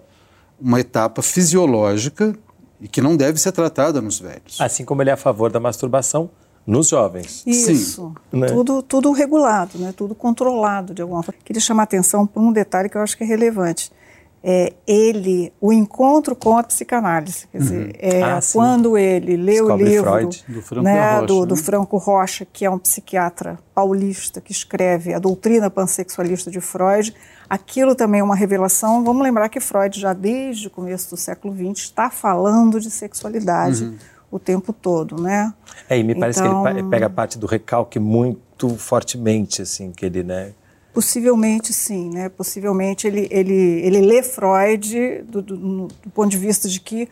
uma 0.61 0.79
etapa 0.79 1.21
fisiológica 1.21 2.35
e 2.79 2.87
que 2.87 3.01
não 3.01 3.17
deve 3.17 3.39
ser 3.39 3.51
tratada 3.51 4.01
nos 4.01 4.19
velhos. 4.19 4.61
Assim 4.61 4.85
como 4.85 5.01
ele 5.01 5.09
é 5.09 5.13
a 5.13 5.17
favor 5.17 5.51
da 5.51 5.59
masturbação 5.59 6.29
nos 6.65 6.89
jovens. 6.89 7.43
Isso, 7.47 8.13
Sim. 8.31 8.37
Né? 8.39 8.47
tudo, 8.47 8.83
tudo 8.83 9.11
regulado, 9.11 9.79
né? 9.79 9.93
tudo 9.95 10.13
controlado 10.13 10.93
de 10.93 11.01
alguma 11.01 11.23
forma. 11.23 11.39
Queria 11.43 11.61
chamar 11.61 11.83
a 11.83 11.85
atenção 11.85 12.27
para 12.27 12.41
um 12.41 12.51
detalhe 12.51 12.89
que 12.89 12.97
eu 12.97 13.01
acho 13.01 13.17
que 13.17 13.23
é 13.23 13.27
relevante 13.27 13.91
é, 14.49 14.71
ele, 14.87 15.51
o 15.59 15.73
encontro 15.73 16.33
com 16.33 16.57
a 16.57 16.63
psicanálise. 16.63 17.47
Quer 17.51 17.57
dizer, 17.57 17.85
uhum. 17.87 17.91
é, 17.99 18.23
ah, 18.23 18.39
quando 18.53 18.97
ele 18.97 19.35
lê 19.35 19.59
o 19.59 19.75
livro 19.75 20.09
Freud, 20.09 20.45
do, 20.47 20.61
Franco 20.61 20.83
né, 20.85 21.15
Rocha, 21.15 21.25
do, 21.25 21.41
né? 21.41 21.45
do, 21.47 21.55
Franco 21.57 21.97
Rocha, 21.97 22.47
que 22.53 22.63
é 22.63 22.69
um 22.69 22.79
psiquiatra 22.79 23.59
paulista 23.75 24.39
que 24.39 24.53
escreve 24.53 25.13
a 25.13 25.19
doutrina 25.19 25.69
pansexualista 25.69 26.49
de 26.49 26.61
Freud, 26.61 27.13
aquilo 27.49 27.93
também 27.93 28.21
é 28.21 28.23
uma 28.23 28.37
revelação. 28.37 29.03
Vamos 29.03 29.21
lembrar 29.21 29.49
que 29.49 29.59
Freud, 29.59 29.99
já 29.99 30.13
desde 30.13 30.67
o 30.67 30.69
começo 30.69 31.09
do 31.09 31.17
século 31.17 31.53
XX, 31.53 31.83
está 31.83 32.09
falando 32.09 32.79
de 32.79 32.89
sexualidade. 32.89 33.83
Uhum. 33.83 33.97
O 34.31 34.39
tempo 34.39 34.73
todo, 34.73 35.21
né? 35.21 35.53
É, 35.89 35.97
e 35.97 36.03
me 36.03 36.13
parece 36.13 36.41
que 36.41 36.47
ele 36.47 36.53
então 36.53 36.89
pega 36.89 37.05
a 37.05 37.09
parte 37.09 37.37
do 37.37 37.47
recalque 37.47 37.97
muito 37.97 38.69
fortemente, 38.77 39.61
assim, 39.61 39.91
que 39.91 40.05
ele, 40.05 40.21
né, 40.21 40.51
Possivelmente 40.97 41.73
sim, 41.73 42.09
né? 42.09 42.27
Possivelmente 42.27 43.05
ele, 43.05 43.27
ele, 43.29 43.53
ele 43.53 44.01
lê 44.01 44.23
Freud 44.23 45.21
do, 45.29 45.43
do, 45.43 45.55
do, 45.55 46.09
ponto 46.09 46.27
de 46.27 46.39
vista 46.39 46.67
de 46.67 46.79
que 46.79 47.07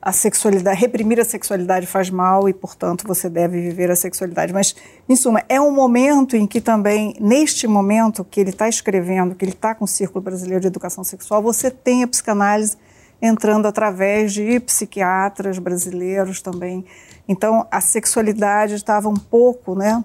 a 0.00 0.12
sexualidade, 0.12 0.80
reprimir 0.80 1.20
a 1.20 1.24
sexualidade 1.26 1.86
faz 1.86 2.08
mal 2.08 2.48
e, 2.48 2.54
portanto, 2.54 3.06
você 3.06 3.28
deve 3.28 3.60
viver 3.60 3.90
a 3.90 3.96
sexualidade. 3.96 4.50
Mas, 4.54 4.74
em 5.06 5.14
suma, 5.14 5.42
é 5.46 5.60
um 5.60 5.70
momento 5.70 6.36
em 6.36 6.46
que 6.46 6.58
também, 6.58 7.14
neste 7.20 7.66
momento 7.66 8.24
que 8.24 8.40
ele 8.40 8.48
está 8.48 8.66
escrevendo, 8.66 9.34
que 9.34 9.44
ele 9.44 9.52
está 9.52 9.74
com 9.74 9.84
o 9.84 9.88
Círculo 9.88 10.24
Brasileiro 10.24 10.62
de 10.62 10.68
Educação 10.68 11.04
Sexual, 11.04 11.42
você 11.42 11.70
tem 11.70 12.04
a 12.04 12.08
psicanálise 12.08 12.78
entrando 13.20 13.68
através 13.68 14.32
de 14.32 14.58
psiquiatras 14.60 15.58
brasileiros 15.58 16.40
também. 16.40 16.82
Então, 17.28 17.66
a 17.70 17.82
sexualidade 17.82 18.72
estava 18.72 19.06
um 19.06 19.18
pouco, 19.18 19.74
né, 19.74 20.02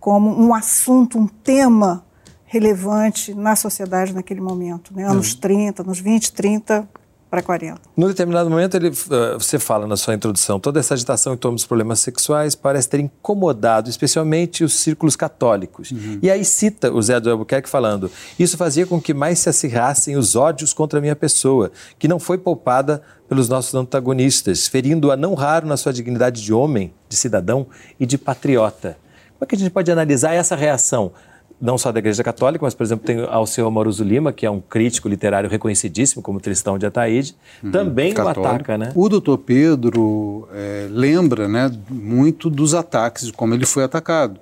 como 0.00 0.28
um 0.28 0.52
assunto, 0.52 1.16
um 1.16 1.28
tema 1.28 2.04
relevante 2.46 3.34
na 3.34 3.56
sociedade 3.56 4.12
naquele 4.12 4.40
momento, 4.40 4.92
né? 4.94 5.04
anos 5.04 5.32
uhum. 5.32 5.40
30, 5.40 5.82
anos 5.82 6.00
20, 6.00 6.32
30 6.32 6.88
para 7.34 7.42
40. 7.42 7.80
No 7.96 8.06
determinado 8.06 8.48
momento, 8.48 8.76
ele, 8.76 8.90
uh, 8.90 9.36
você 9.36 9.58
fala 9.58 9.88
na 9.88 9.96
sua 9.96 10.14
introdução, 10.14 10.60
toda 10.60 10.78
essa 10.78 10.94
agitação 10.94 11.34
em 11.34 11.36
torno 11.36 11.56
dos 11.56 11.66
problemas 11.66 11.98
sexuais 11.98 12.54
parece 12.54 12.88
ter 12.88 13.00
incomodado 13.00 13.90
especialmente 13.90 14.62
os 14.62 14.74
círculos 14.74 15.16
católicos. 15.16 15.90
Uhum. 15.90 16.20
E 16.22 16.30
aí 16.30 16.44
cita 16.44 16.92
o 16.92 17.02
Zé 17.02 17.18
do 17.18 17.28
Albuquerque 17.28 17.68
falando, 17.68 18.08
isso 18.38 18.56
fazia 18.56 18.86
com 18.86 19.00
que 19.00 19.12
mais 19.12 19.40
se 19.40 19.48
acirrassem 19.48 20.16
os 20.16 20.36
ódios 20.36 20.72
contra 20.72 21.00
a 21.00 21.02
minha 21.02 21.16
pessoa, 21.16 21.72
que 21.98 22.06
não 22.06 22.20
foi 22.20 22.38
poupada 22.38 23.02
pelos 23.28 23.48
nossos 23.48 23.74
antagonistas, 23.74 24.68
ferindo-a 24.68 25.16
não 25.16 25.34
raro 25.34 25.66
na 25.66 25.76
sua 25.76 25.92
dignidade 25.92 26.40
de 26.40 26.52
homem, 26.52 26.94
de 27.08 27.16
cidadão 27.16 27.66
e 27.98 28.06
de 28.06 28.16
patriota. 28.16 28.96
Como 29.32 29.40
é 29.42 29.46
que 29.46 29.56
a 29.56 29.58
gente 29.58 29.72
pode 29.72 29.90
analisar 29.90 30.34
essa 30.34 30.54
reação 30.54 31.10
não 31.60 31.78
só 31.78 31.90
da 31.92 31.98
Igreja 31.98 32.22
Católica, 32.22 32.64
mas, 32.64 32.74
por 32.74 32.82
exemplo, 32.82 33.06
tem 33.06 33.24
ao 33.28 33.46
seu 33.46 33.66
Amoroso 33.66 34.04
Lima, 34.04 34.32
que 34.32 34.44
é 34.44 34.50
um 34.50 34.60
crítico 34.60 35.08
literário 35.08 35.48
reconhecidíssimo 35.48 36.22
como 36.22 36.40
Tristão 36.40 36.78
de 36.78 36.86
Ataíde, 36.86 37.34
uhum, 37.62 37.70
também 37.70 38.12
católico. 38.12 38.40
o 38.40 38.46
ataca, 38.46 38.78
né? 38.78 38.92
O 38.94 39.08
doutor 39.08 39.38
Pedro 39.38 40.48
é, 40.52 40.88
lembra 40.90 41.48
né, 41.48 41.70
muito 41.88 42.50
dos 42.50 42.74
ataques, 42.74 43.26
de 43.26 43.32
como 43.32 43.54
ele 43.54 43.66
foi 43.66 43.84
atacado 43.84 44.40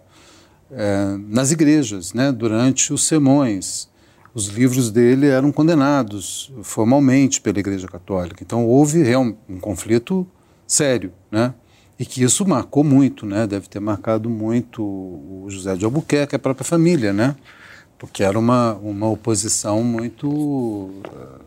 é, 0.73 1.17
nas 1.29 1.51
igrejas, 1.53 2.15
né, 2.15 2.33
durante 2.33 2.93
os 2.93 3.05
sermões. 3.07 3.91
Os 4.35 4.47
livros 4.47 4.91
dele 4.91 5.27
eram 5.29 5.53
condenados 5.53 6.51
formalmente 6.63 7.41
pela 7.41 7.59
Igreja 7.59 7.87
Católica. 7.87 8.43
Então 8.43 8.67
houve 8.67 9.15
um, 9.15 9.37
um 9.49 9.61
conflito 9.61 10.27
sério, 10.67 11.13
né? 11.31 11.53
E 12.03 12.05
que 12.05 12.21
isso 12.25 12.45
marcou 12.45 12.83
muito, 12.83 13.25
né? 13.25 13.47
Deve 13.47 13.69
ter 13.69 13.79
marcado 13.79 14.29
muito 14.29 14.83
o 14.83 15.47
José 15.49 15.77
de 15.77 15.85
Albuquerque, 15.85 16.35
a 16.35 16.39
própria 16.39 16.65
família, 16.65 17.13
né? 17.13 17.37
Porque 17.97 18.25
era 18.25 18.37
uma, 18.37 18.75
uma 18.75 19.09
oposição 19.09 19.85
muito 19.85 20.29
uh, 20.29 21.41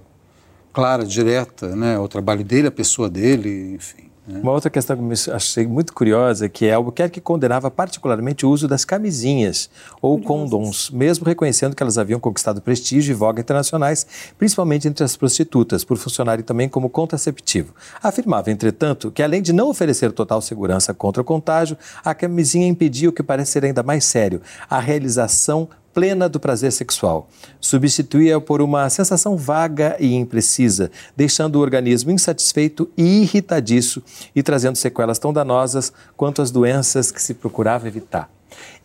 clara, 0.71 1.03
direta, 1.03 1.75
né? 1.75 1.97
Ao 1.97 2.07
trabalho 2.07 2.41
dele, 2.41 2.69
à 2.69 2.71
pessoa 2.71 3.09
dele, 3.09 3.73
enfim. 3.75 4.09
Uma 4.27 4.51
outra 4.51 4.71
questão 4.71 4.97
que 4.97 5.03
me 5.03 5.13
achei 5.31 5.67
muito 5.67 5.93
curiosa, 5.93 6.49
que 6.49 6.65
é 6.65 6.73
Albuquerque 6.73 7.21
condenava 7.21 7.69
particularmente 7.69 8.43
o 8.43 8.49
uso 8.49 8.67
das 8.67 8.83
camisinhas 8.83 9.69
ou 10.01 10.19
condoms, 10.19 10.89
mesmo 10.89 11.25
reconhecendo 11.25 11.75
que 11.75 11.83
elas 11.83 11.99
haviam 11.99 12.19
conquistado 12.19 12.59
prestígio 12.59 13.11
e 13.11 13.15
voga 13.15 13.39
internacionais, 13.39 14.07
principalmente 14.35 14.87
entre 14.87 15.03
as 15.03 15.15
prostitutas, 15.15 15.83
por 15.83 15.97
funcionarem 15.97 16.43
também 16.43 16.67
como 16.67 16.89
contraceptivo. 16.89 17.75
Afirmava, 18.01 18.49
entretanto, 18.49 19.11
que 19.11 19.21
além 19.21 19.43
de 19.43 19.53
não 19.53 19.69
oferecer 19.69 20.11
total 20.11 20.41
segurança 20.41 20.91
contra 20.91 21.21
o 21.21 21.25
contágio, 21.25 21.77
a 22.03 22.15
camisinha 22.15 22.67
impedia 22.67 23.09
o 23.09 23.13
que 23.13 23.21
parece 23.21 23.51
ser 23.51 23.65
ainda 23.65 23.83
mais 23.83 24.05
sério, 24.05 24.41
a 24.67 24.79
realização 24.79 25.69
plena 25.95 26.27
do 26.27 26.41
prazer 26.41 26.73
sexual. 26.73 27.29
Substituía 27.59 28.39
por 28.41 28.61
uma 28.61 28.89
sensação 28.89 29.37
vaga 29.37 29.95
e 29.97 30.13
imprecisa, 30.13 30.91
deixando 31.15 31.55
o 31.55 31.61
organismo 31.61 32.11
insatisfeito 32.11 32.89
e 32.97 33.21
irritadiço 33.21 34.03
e 34.35 34.43
trazendo 34.43 34.75
sequelas 34.75 35.17
tão 35.17 35.31
danosas 35.31 35.93
quanto 36.17 36.41
as 36.41 36.51
doenças 36.51 37.11
que 37.11 37.21
se 37.21 37.33
procurava 37.33 37.87
evitar. 37.87 38.29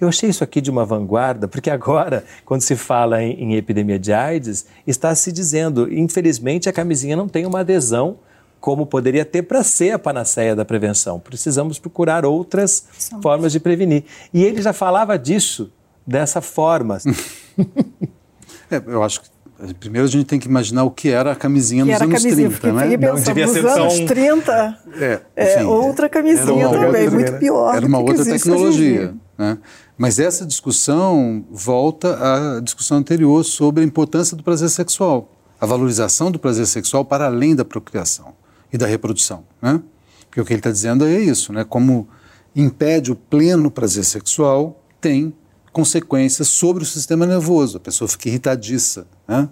Eu 0.01 0.09
achei 0.09 0.31
isso 0.31 0.45
aqui 0.45 0.61
de 0.61 0.71
uma 0.71 0.87
vanguarda, 0.87 1.49
porque 1.49 1.69
agora, 1.69 2.25
quando 2.45 2.61
se 2.61 2.77
fala 2.77 3.23
em, 3.23 3.33
em 3.43 3.55
epidemia 3.57 3.99
de 3.99 4.13
AIDS, 4.13 4.67
está 4.87 5.13
se 5.15 5.33
dizendo, 5.33 5.93
infelizmente, 5.93 6.69
a 6.69 6.73
camisinha 6.73 7.17
não 7.17 7.29
tem 7.29 7.45
uma 7.45 7.61
adesão 7.61 8.19
como 8.61 8.87
poderia 8.87 9.25
ter 9.25 9.43
para 9.43 9.65
ser 9.65 9.93
a 9.93 9.99
panaceia 9.99 10.55
da 10.55 10.65
prevenção. 10.65 11.19
Precisamos 11.19 11.79
procurar 11.79 12.25
outras 12.25 12.85
formas 13.23 13.53
de 13.53 13.59
prevenir. 13.59 14.05
E 14.33 14.45
ele 14.45 14.63
já 14.63 14.73
falava 14.73 15.19
disso 15.19 15.73
dessa 16.11 16.41
forma. 16.41 16.99
é, 18.71 18.83
eu 18.87 19.03
acho 19.03 19.21
que 19.21 19.31
Primeiro 19.79 20.09
a 20.09 20.11
gente 20.11 20.25
tem 20.25 20.41
que 20.41 20.49
imaginar 20.49 20.85
o 20.85 20.91
que 20.91 21.11
era 21.11 21.33
a 21.33 21.37
camisinha 21.37 21.85
que 21.85 21.93
nos 21.93 22.01
anos 22.01 22.23
camisinha, 22.23 22.49
30, 22.49 22.73
né? 22.73 22.97
Pensando, 22.97 23.15
não 23.15 23.23
devia 23.23 23.47
ser 23.47 23.63
nos 23.63 23.73
anos 23.73 24.01
30, 24.01 24.79
é, 24.99 25.21
é, 25.37 25.65
outra 25.65 26.09
camisinha 26.09 26.47
também, 26.47 26.65
outra, 26.65 27.11
muito 27.11 27.33
pior. 27.35 27.77
Era 27.77 27.87
uma 27.87 27.99
outra 27.99 28.25
tecnologia. 28.25 29.15
Né? 29.37 29.59
Mas 29.99 30.19
essa 30.19 30.47
discussão 30.47 31.45
volta 31.51 32.57
à 32.57 32.61
discussão 32.61 32.97
anterior 32.97 33.45
sobre 33.45 33.83
a 33.83 33.87
importância 33.87 34.35
do 34.35 34.43
prazer 34.43 34.71
sexual, 34.71 35.31
a 35.61 35.67
valorização 35.67 36.31
do 36.31 36.39
prazer 36.39 36.67
sexual 36.67 37.05
para 37.05 37.27
além 37.27 37.55
da 37.55 37.65
procriação 37.65 38.33
e 38.73 38.79
da 38.79 38.87
reprodução. 38.87 39.45
Né? 39.61 39.79
Porque 40.27 40.41
o 40.41 40.45
que 40.47 40.55
ele 40.55 40.61
está 40.61 40.71
dizendo 40.71 41.05
é 41.05 41.19
isso, 41.19 41.53
né? 41.53 41.65
como 41.65 42.09
impede 42.57 43.13
o 43.13 43.15
pleno 43.15 43.71
prazer 43.71 44.05
sexual, 44.05 44.83
tem 45.03 45.35
consequências 45.73 46.49
sobre 46.49 46.83
o 46.83 46.87
sistema 46.87 47.27
nervoso, 47.27 47.77
a 47.77 47.81
pessoa 47.81 48.09
fica 48.09 48.29
irritadiça. 48.29 49.07
Né? 49.27 49.49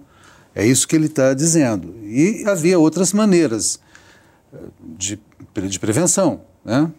É 0.53 0.65
isso 0.65 0.87
que 0.87 0.95
ele 0.95 1.05
está 1.05 1.33
dizendo. 1.33 1.95
E 2.03 2.43
havia 2.45 2.77
outras 2.77 3.13
maneiras 3.13 3.79
eh, 4.53 4.57
de, 4.97 5.19
de 5.67 5.79
prevenção. 5.79 6.41
Né? 6.63 6.91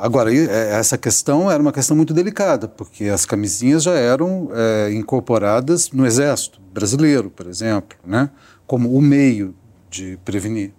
Agora, 0.00 0.34
é, 0.34 0.72
essa 0.78 0.96
questão 0.96 1.50
era 1.50 1.60
uma 1.60 1.72
questão 1.72 1.96
muito 1.96 2.14
delicada, 2.14 2.66
porque 2.66 3.04
as 3.04 3.26
camisinhas 3.26 3.82
já 3.82 3.92
eram 3.92 4.50
é, 4.52 4.92
incorporadas 4.92 5.90
no 5.90 6.06
Exército 6.06 6.60
brasileiro, 6.72 7.30
por 7.30 7.46
exemplo, 7.46 7.98
né? 8.06 8.30
como 8.66 8.94
o 8.94 9.00
meio 9.00 9.54
de 9.90 10.18
prevenir. 10.24 10.72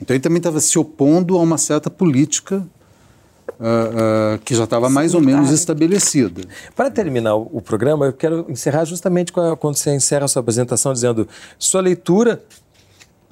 Então, 0.00 0.14
ele 0.14 0.22
também 0.22 0.38
estava 0.38 0.60
se 0.60 0.78
opondo 0.78 1.36
a 1.36 1.42
uma 1.42 1.58
certa 1.58 1.90
política 1.90 2.66
uh, 3.60 4.34
uh, 4.34 4.38
que 4.44 4.54
já 4.54 4.64
estava 4.64 4.88
mais 4.88 5.14
ou 5.14 5.20
menos 5.20 5.50
estabelecida. 5.50 6.42
Para 6.74 6.90
terminar 6.90 7.36
o, 7.36 7.60
programa, 7.60 8.06
eu 8.06 8.12
quero 8.12 8.46
encerrar 8.48 8.84
justamente 8.84 9.32
a, 9.38 9.54
quando 9.54 9.76
você 9.76 9.94
encerra 9.94 10.24
a 10.24 10.28
sua 10.28 10.40
apresentação 10.40 10.92
dizendo 10.92 11.28
sua 11.58 11.80
leitura 11.80 12.42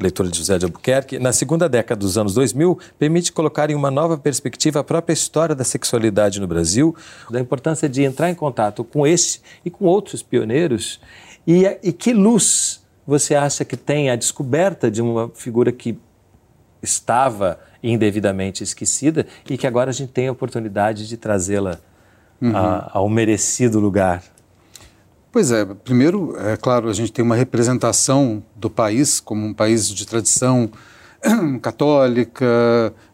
leitura 0.01 0.29
de 0.29 0.39
José 0.39 0.57
de 0.59 0.65
Albuquerque, 0.65 1.19
na 1.19 1.33
segunda 1.33 1.69
década 1.69 1.99
dos 1.99 2.17
anos 2.17 2.33
2000, 2.33 2.79
permite 2.97 3.33
colocar 3.33 3.69
em 3.69 3.75
uma 3.75 3.91
nova 3.91 4.17
perspectiva 4.17 4.79
a 4.79 4.85
própria 4.85 5.13
história 5.13 5.57
da 5.57 5.65
sexualidade 5.65 6.41
no 6.41 6.47
Brasil, 6.47 6.95
da 7.29 7.41
importância 7.41 7.89
de 7.89 8.05
entrar 8.05 8.31
em 8.31 8.35
contato 8.35 8.85
com 8.85 9.05
esse 9.05 9.41
e 9.65 9.71
com 9.71 9.87
outros 9.87 10.23
pioneiros, 10.23 11.01
e, 11.45 11.65
e 11.83 11.93
que 11.93 12.13
luz 12.13 12.81
você 13.05 13.35
acha 13.35 13.65
que 13.65 13.77
tem 13.77 14.09
a 14.09 14.15
descoberta 14.15 14.89
de 14.89 15.03
uma 15.03 15.33
figura 15.35 15.73
que 15.73 15.99
estava 16.83 17.59
indevidamente 17.83 18.63
esquecida 18.63 19.27
e 19.49 19.57
que 19.57 19.67
agora 19.67 19.91
a 19.91 19.93
gente 19.93 20.13
tem 20.13 20.29
a 20.29 20.33
oportunidade 20.33 21.09
de 21.09 21.17
trazê-la 21.17 21.79
uhum. 22.41 22.53
ao 22.93 23.09
merecido 23.09 23.79
lugar. 23.79 24.23
Pois 25.31 25.51
é, 25.51 25.65
primeiro, 25.65 26.37
é 26.39 26.57
claro, 26.57 26.89
a 26.89 26.93
gente 26.93 27.13
tem 27.13 27.25
uma 27.25 27.37
representação 27.37 28.43
do 28.57 28.71
país 28.71 29.21
como 29.21 29.45
um 29.45 29.53
país 29.53 29.89
de 29.89 30.07
tradição 30.07 30.71
católica, 31.61 32.47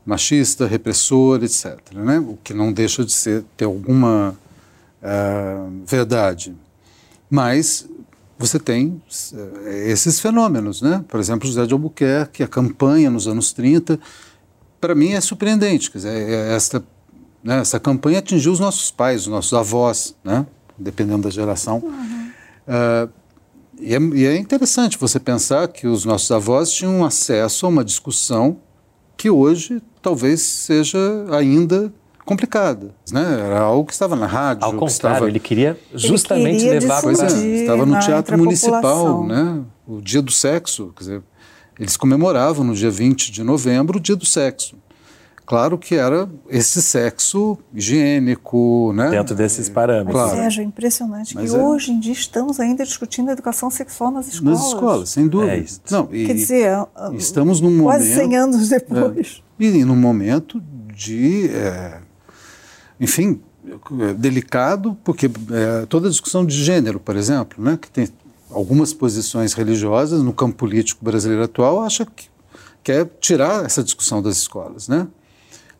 machista, 0.06 0.66
repressor, 0.66 1.42
etc. 1.42 1.78
Né? 1.92 2.18
O 2.18 2.38
que 2.42 2.54
não 2.54 2.72
deixa 2.72 3.04
de 3.04 3.12
ser, 3.12 3.44
ter 3.56 3.64
alguma 3.64 4.36
uh, 5.02 5.82
verdade. 5.84 6.54
Mas 7.28 7.88
você 8.38 8.58
tem 8.58 8.88
uh, 9.32 9.68
esses 9.86 10.20
fenômenos, 10.20 10.82
né? 10.82 11.04
Por 11.08 11.20
exemplo, 11.20 11.46
José 11.46 11.66
de 11.66 11.72
Albuquerque, 11.72 12.42
a 12.42 12.48
campanha 12.48 13.10
nos 13.10 13.28
anos 13.28 13.52
30, 13.52 13.98
para 14.80 14.94
mim 14.94 15.12
é 15.12 15.20
surpreendente. 15.20 15.90
Quer 15.90 15.98
dizer, 15.98 16.10
é, 16.10 16.32
é 16.32 16.54
esta, 16.54 16.84
né, 17.42 17.60
essa 17.60 17.78
campanha 17.78 18.18
atingiu 18.18 18.52
os 18.52 18.60
nossos 18.60 18.90
pais, 18.90 19.22
os 19.22 19.28
nossos 19.28 19.52
avós, 19.54 20.14
né, 20.24 20.46
dependendo 20.76 21.22
da 21.22 21.30
geração. 21.30 21.78
Uhum. 21.78 22.30
Uh, 22.66 23.10
e, 23.80 23.94
é, 23.94 23.98
e 23.98 24.26
é 24.26 24.36
interessante 24.36 24.98
você 24.98 25.18
pensar 25.18 25.68
que 25.68 25.86
os 25.86 26.04
nossos 26.04 26.30
avós 26.30 26.72
tinham 26.72 27.04
acesso 27.04 27.66
a 27.66 27.68
uma 27.68 27.84
discussão 27.84 28.58
que 29.16 29.30
hoje 29.30 29.82
talvez 30.02 30.40
seja 30.42 30.98
ainda 31.30 31.92
complicada, 32.24 32.94
né? 33.12 33.40
Era 33.40 33.60
algo 33.60 33.86
que 33.86 33.92
estava 33.92 34.16
na 34.16 34.26
rádio. 34.26 34.64
Ao 34.64 34.72
contrário, 34.72 34.88
estava... 34.88 35.28
ele 35.28 35.40
queria 35.40 35.78
justamente 35.94 36.48
ele 36.48 36.58
queria 36.58 36.80
levar 36.80 37.02
para 37.02 37.10
é, 37.10 37.60
estava 37.60 37.86
no 37.86 37.98
teatro 38.00 38.38
municipal, 38.38 39.26
né? 39.26 39.60
O 39.86 40.00
dia 40.00 40.22
do 40.22 40.32
sexo, 40.32 40.92
quer 40.96 41.04
dizer, 41.04 41.22
eles 41.78 41.96
comemoravam 41.96 42.64
no 42.64 42.74
dia 42.74 42.90
20 42.90 43.30
de 43.30 43.42
novembro 43.42 43.98
o 43.98 44.00
dia 44.00 44.16
do 44.16 44.24
sexo. 44.24 44.76
Claro 45.46 45.76
que 45.76 45.94
era 45.94 46.26
esse 46.48 46.80
sexo 46.80 47.58
higiênico, 47.74 48.94
né? 48.94 49.10
Dentro 49.10 49.34
desses 49.34 49.68
parâmetros. 49.68 50.14
Mas, 50.14 50.30
claro. 50.30 50.42
Sérgio, 50.42 50.62
é 50.62 50.64
impressionante 50.64 51.34
Mas 51.34 51.50
que 51.50 51.56
é... 51.56 51.60
hoje 51.60 51.92
em 51.92 52.00
dia 52.00 52.14
estamos 52.14 52.58
ainda 52.58 52.82
discutindo 52.82 53.28
a 53.28 53.32
educação 53.32 53.70
sexual 53.70 54.10
nas 54.10 54.26
escolas. 54.28 54.58
Nas 54.58 54.68
escolas, 54.68 55.08
sem 55.10 55.28
dúvida. 55.28 55.52
É 55.52 55.58
isso. 55.58 55.82
Não, 55.90 56.08
e, 56.10 56.26
Quer 56.26 56.34
dizer, 56.34 56.70
estamos 57.12 57.60
num 57.60 57.82
quase 57.82 58.08
momento... 58.08 58.30
100 58.30 58.36
anos 58.36 58.68
depois. 58.70 59.42
É, 59.60 59.64
e 59.64 59.84
num 59.84 59.96
momento 59.96 60.62
de, 60.94 61.48
é, 61.48 62.00
enfim, 63.00 63.40
delicado, 64.18 64.96
porque 65.02 65.26
é, 65.26 65.86
toda 65.86 66.08
a 66.08 66.10
discussão 66.10 66.44
de 66.44 66.62
gênero, 66.62 67.00
por 67.00 67.16
exemplo, 67.16 67.62
né, 67.62 67.78
que 67.80 67.90
tem 67.90 68.08
algumas 68.50 68.92
posições 68.92 69.52
religiosas 69.54 70.22
no 70.22 70.32
campo 70.32 70.56
político 70.56 71.04
brasileiro 71.04 71.44
atual 71.44 71.82
acha 71.82 72.06
que 72.06 72.28
quer 72.82 73.08
tirar 73.20 73.64
essa 73.64 73.82
discussão 73.82 74.22
das 74.22 74.36
escolas, 74.36 74.88
né? 74.88 75.08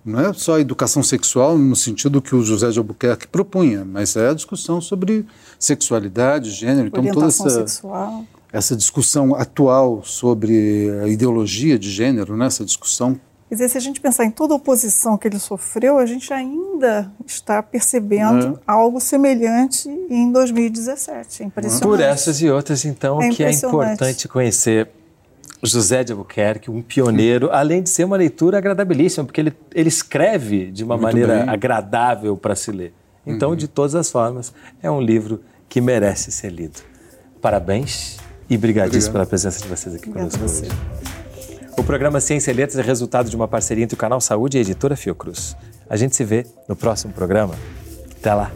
Não 0.04 0.20
é 0.20 0.32
só 0.34 0.56
a 0.56 0.60
educação 0.60 1.02
sexual 1.02 1.56
no 1.56 1.74
sentido 1.74 2.20
que 2.20 2.34
o 2.34 2.42
José 2.42 2.70
de 2.70 2.78
Albuquerque 2.78 3.26
propunha, 3.26 3.84
mas 3.84 4.16
é 4.16 4.28
a 4.28 4.34
discussão 4.34 4.80
sobre 4.80 5.24
sexualidade, 5.58 6.50
gênero, 6.50 6.88
então 6.88 7.04
toda 7.06 7.26
essa 7.26 7.48
sexual. 7.48 8.24
essa 8.52 8.76
discussão 8.76 9.34
atual 9.34 10.02
sobre 10.04 10.90
a 11.02 11.08
ideologia 11.08 11.78
de 11.78 11.90
gênero, 11.90 12.36
né? 12.36 12.46
Essa 12.46 12.64
discussão 12.66 13.18
Quer 13.54 13.58
dizer, 13.58 13.68
se 13.68 13.78
a 13.78 13.80
gente 13.80 14.00
pensar 14.00 14.24
em 14.24 14.32
toda 14.32 14.52
a 14.52 14.56
oposição 14.56 15.16
que 15.16 15.28
ele 15.28 15.38
sofreu, 15.38 15.96
a 15.96 16.04
gente 16.04 16.34
ainda 16.34 17.08
está 17.24 17.62
percebendo 17.62 18.56
é. 18.56 18.60
algo 18.66 19.00
semelhante 19.00 19.88
em 20.10 20.32
2017. 20.32 21.44
É 21.44 21.46
impressionante. 21.46 21.82
Por 21.84 22.00
essas 22.00 22.42
e 22.42 22.50
outras, 22.50 22.84
então, 22.84 23.22
é 23.22 23.28
que 23.28 23.44
é 23.44 23.52
importante 23.52 24.26
conhecer 24.26 24.88
José 25.62 26.02
de 26.02 26.10
Albuquerque, 26.10 26.68
um 26.68 26.82
pioneiro, 26.82 27.48
além 27.52 27.80
de 27.80 27.90
ser 27.90 28.02
uma 28.02 28.16
leitura 28.16 28.58
agradabilíssima, 28.58 29.24
porque 29.24 29.40
ele, 29.40 29.52
ele 29.72 29.88
escreve 29.88 30.72
de 30.72 30.82
uma 30.82 30.96
Muito 30.96 31.04
maneira 31.04 31.44
bem. 31.44 31.48
agradável 31.48 32.36
para 32.36 32.56
se 32.56 32.72
ler. 32.72 32.92
Então, 33.24 33.50
uhum. 33.50 33.56
de 33.56 33.68
todas 33.68 33.94
as 33.94 34.10
formas, 34.10 34.52
é 34.82 34.90
um 34.90 35.00
livro 35.00 35.40
que 35.68 35.80
merece 35.80 36.32
ser 36.32 36.50
lido. 36.50 36.80
Parabéns 37.40 38.16
e 38.50 38.56
brigadíssimo 38.56 39.12
pela 39.12 39.26
presença 39.26 39.62
de 39.62 39.68
vocês 39.68 39.94
aqui 39.94 40.08
Obrigada 40.08 40.36
conosco 40.36 40.60
hoje. 40.60 41.13
O 41.76 41.82
programa 41.82 42.20
Ciência 42.20 42.50
e 42.50 42.54
Letras 42.54 42.78
é 42.78 42.82
resultado 42.82 43.28
de 43.28 43.36
uma 43.36 43.48
parceria 43.48 43.84
entre 43.84 43.94
o 43.94 43.98
Canal 43.98 44.20
Saúde 44.20 44.56
e 44.56 44.58
a 44.58 44.60
editora 44.62 44.96
Fiocruz. 44.96 45.56
A 45.88 45.96
gente 45.96 46.14
se 46.14 46.24
vê 46.24 46.46
no 46.68 46.76
próximo 46.76 47.12
programa. 47.12 47.54
Até 48.18 48.32
lá! 48.32 48.50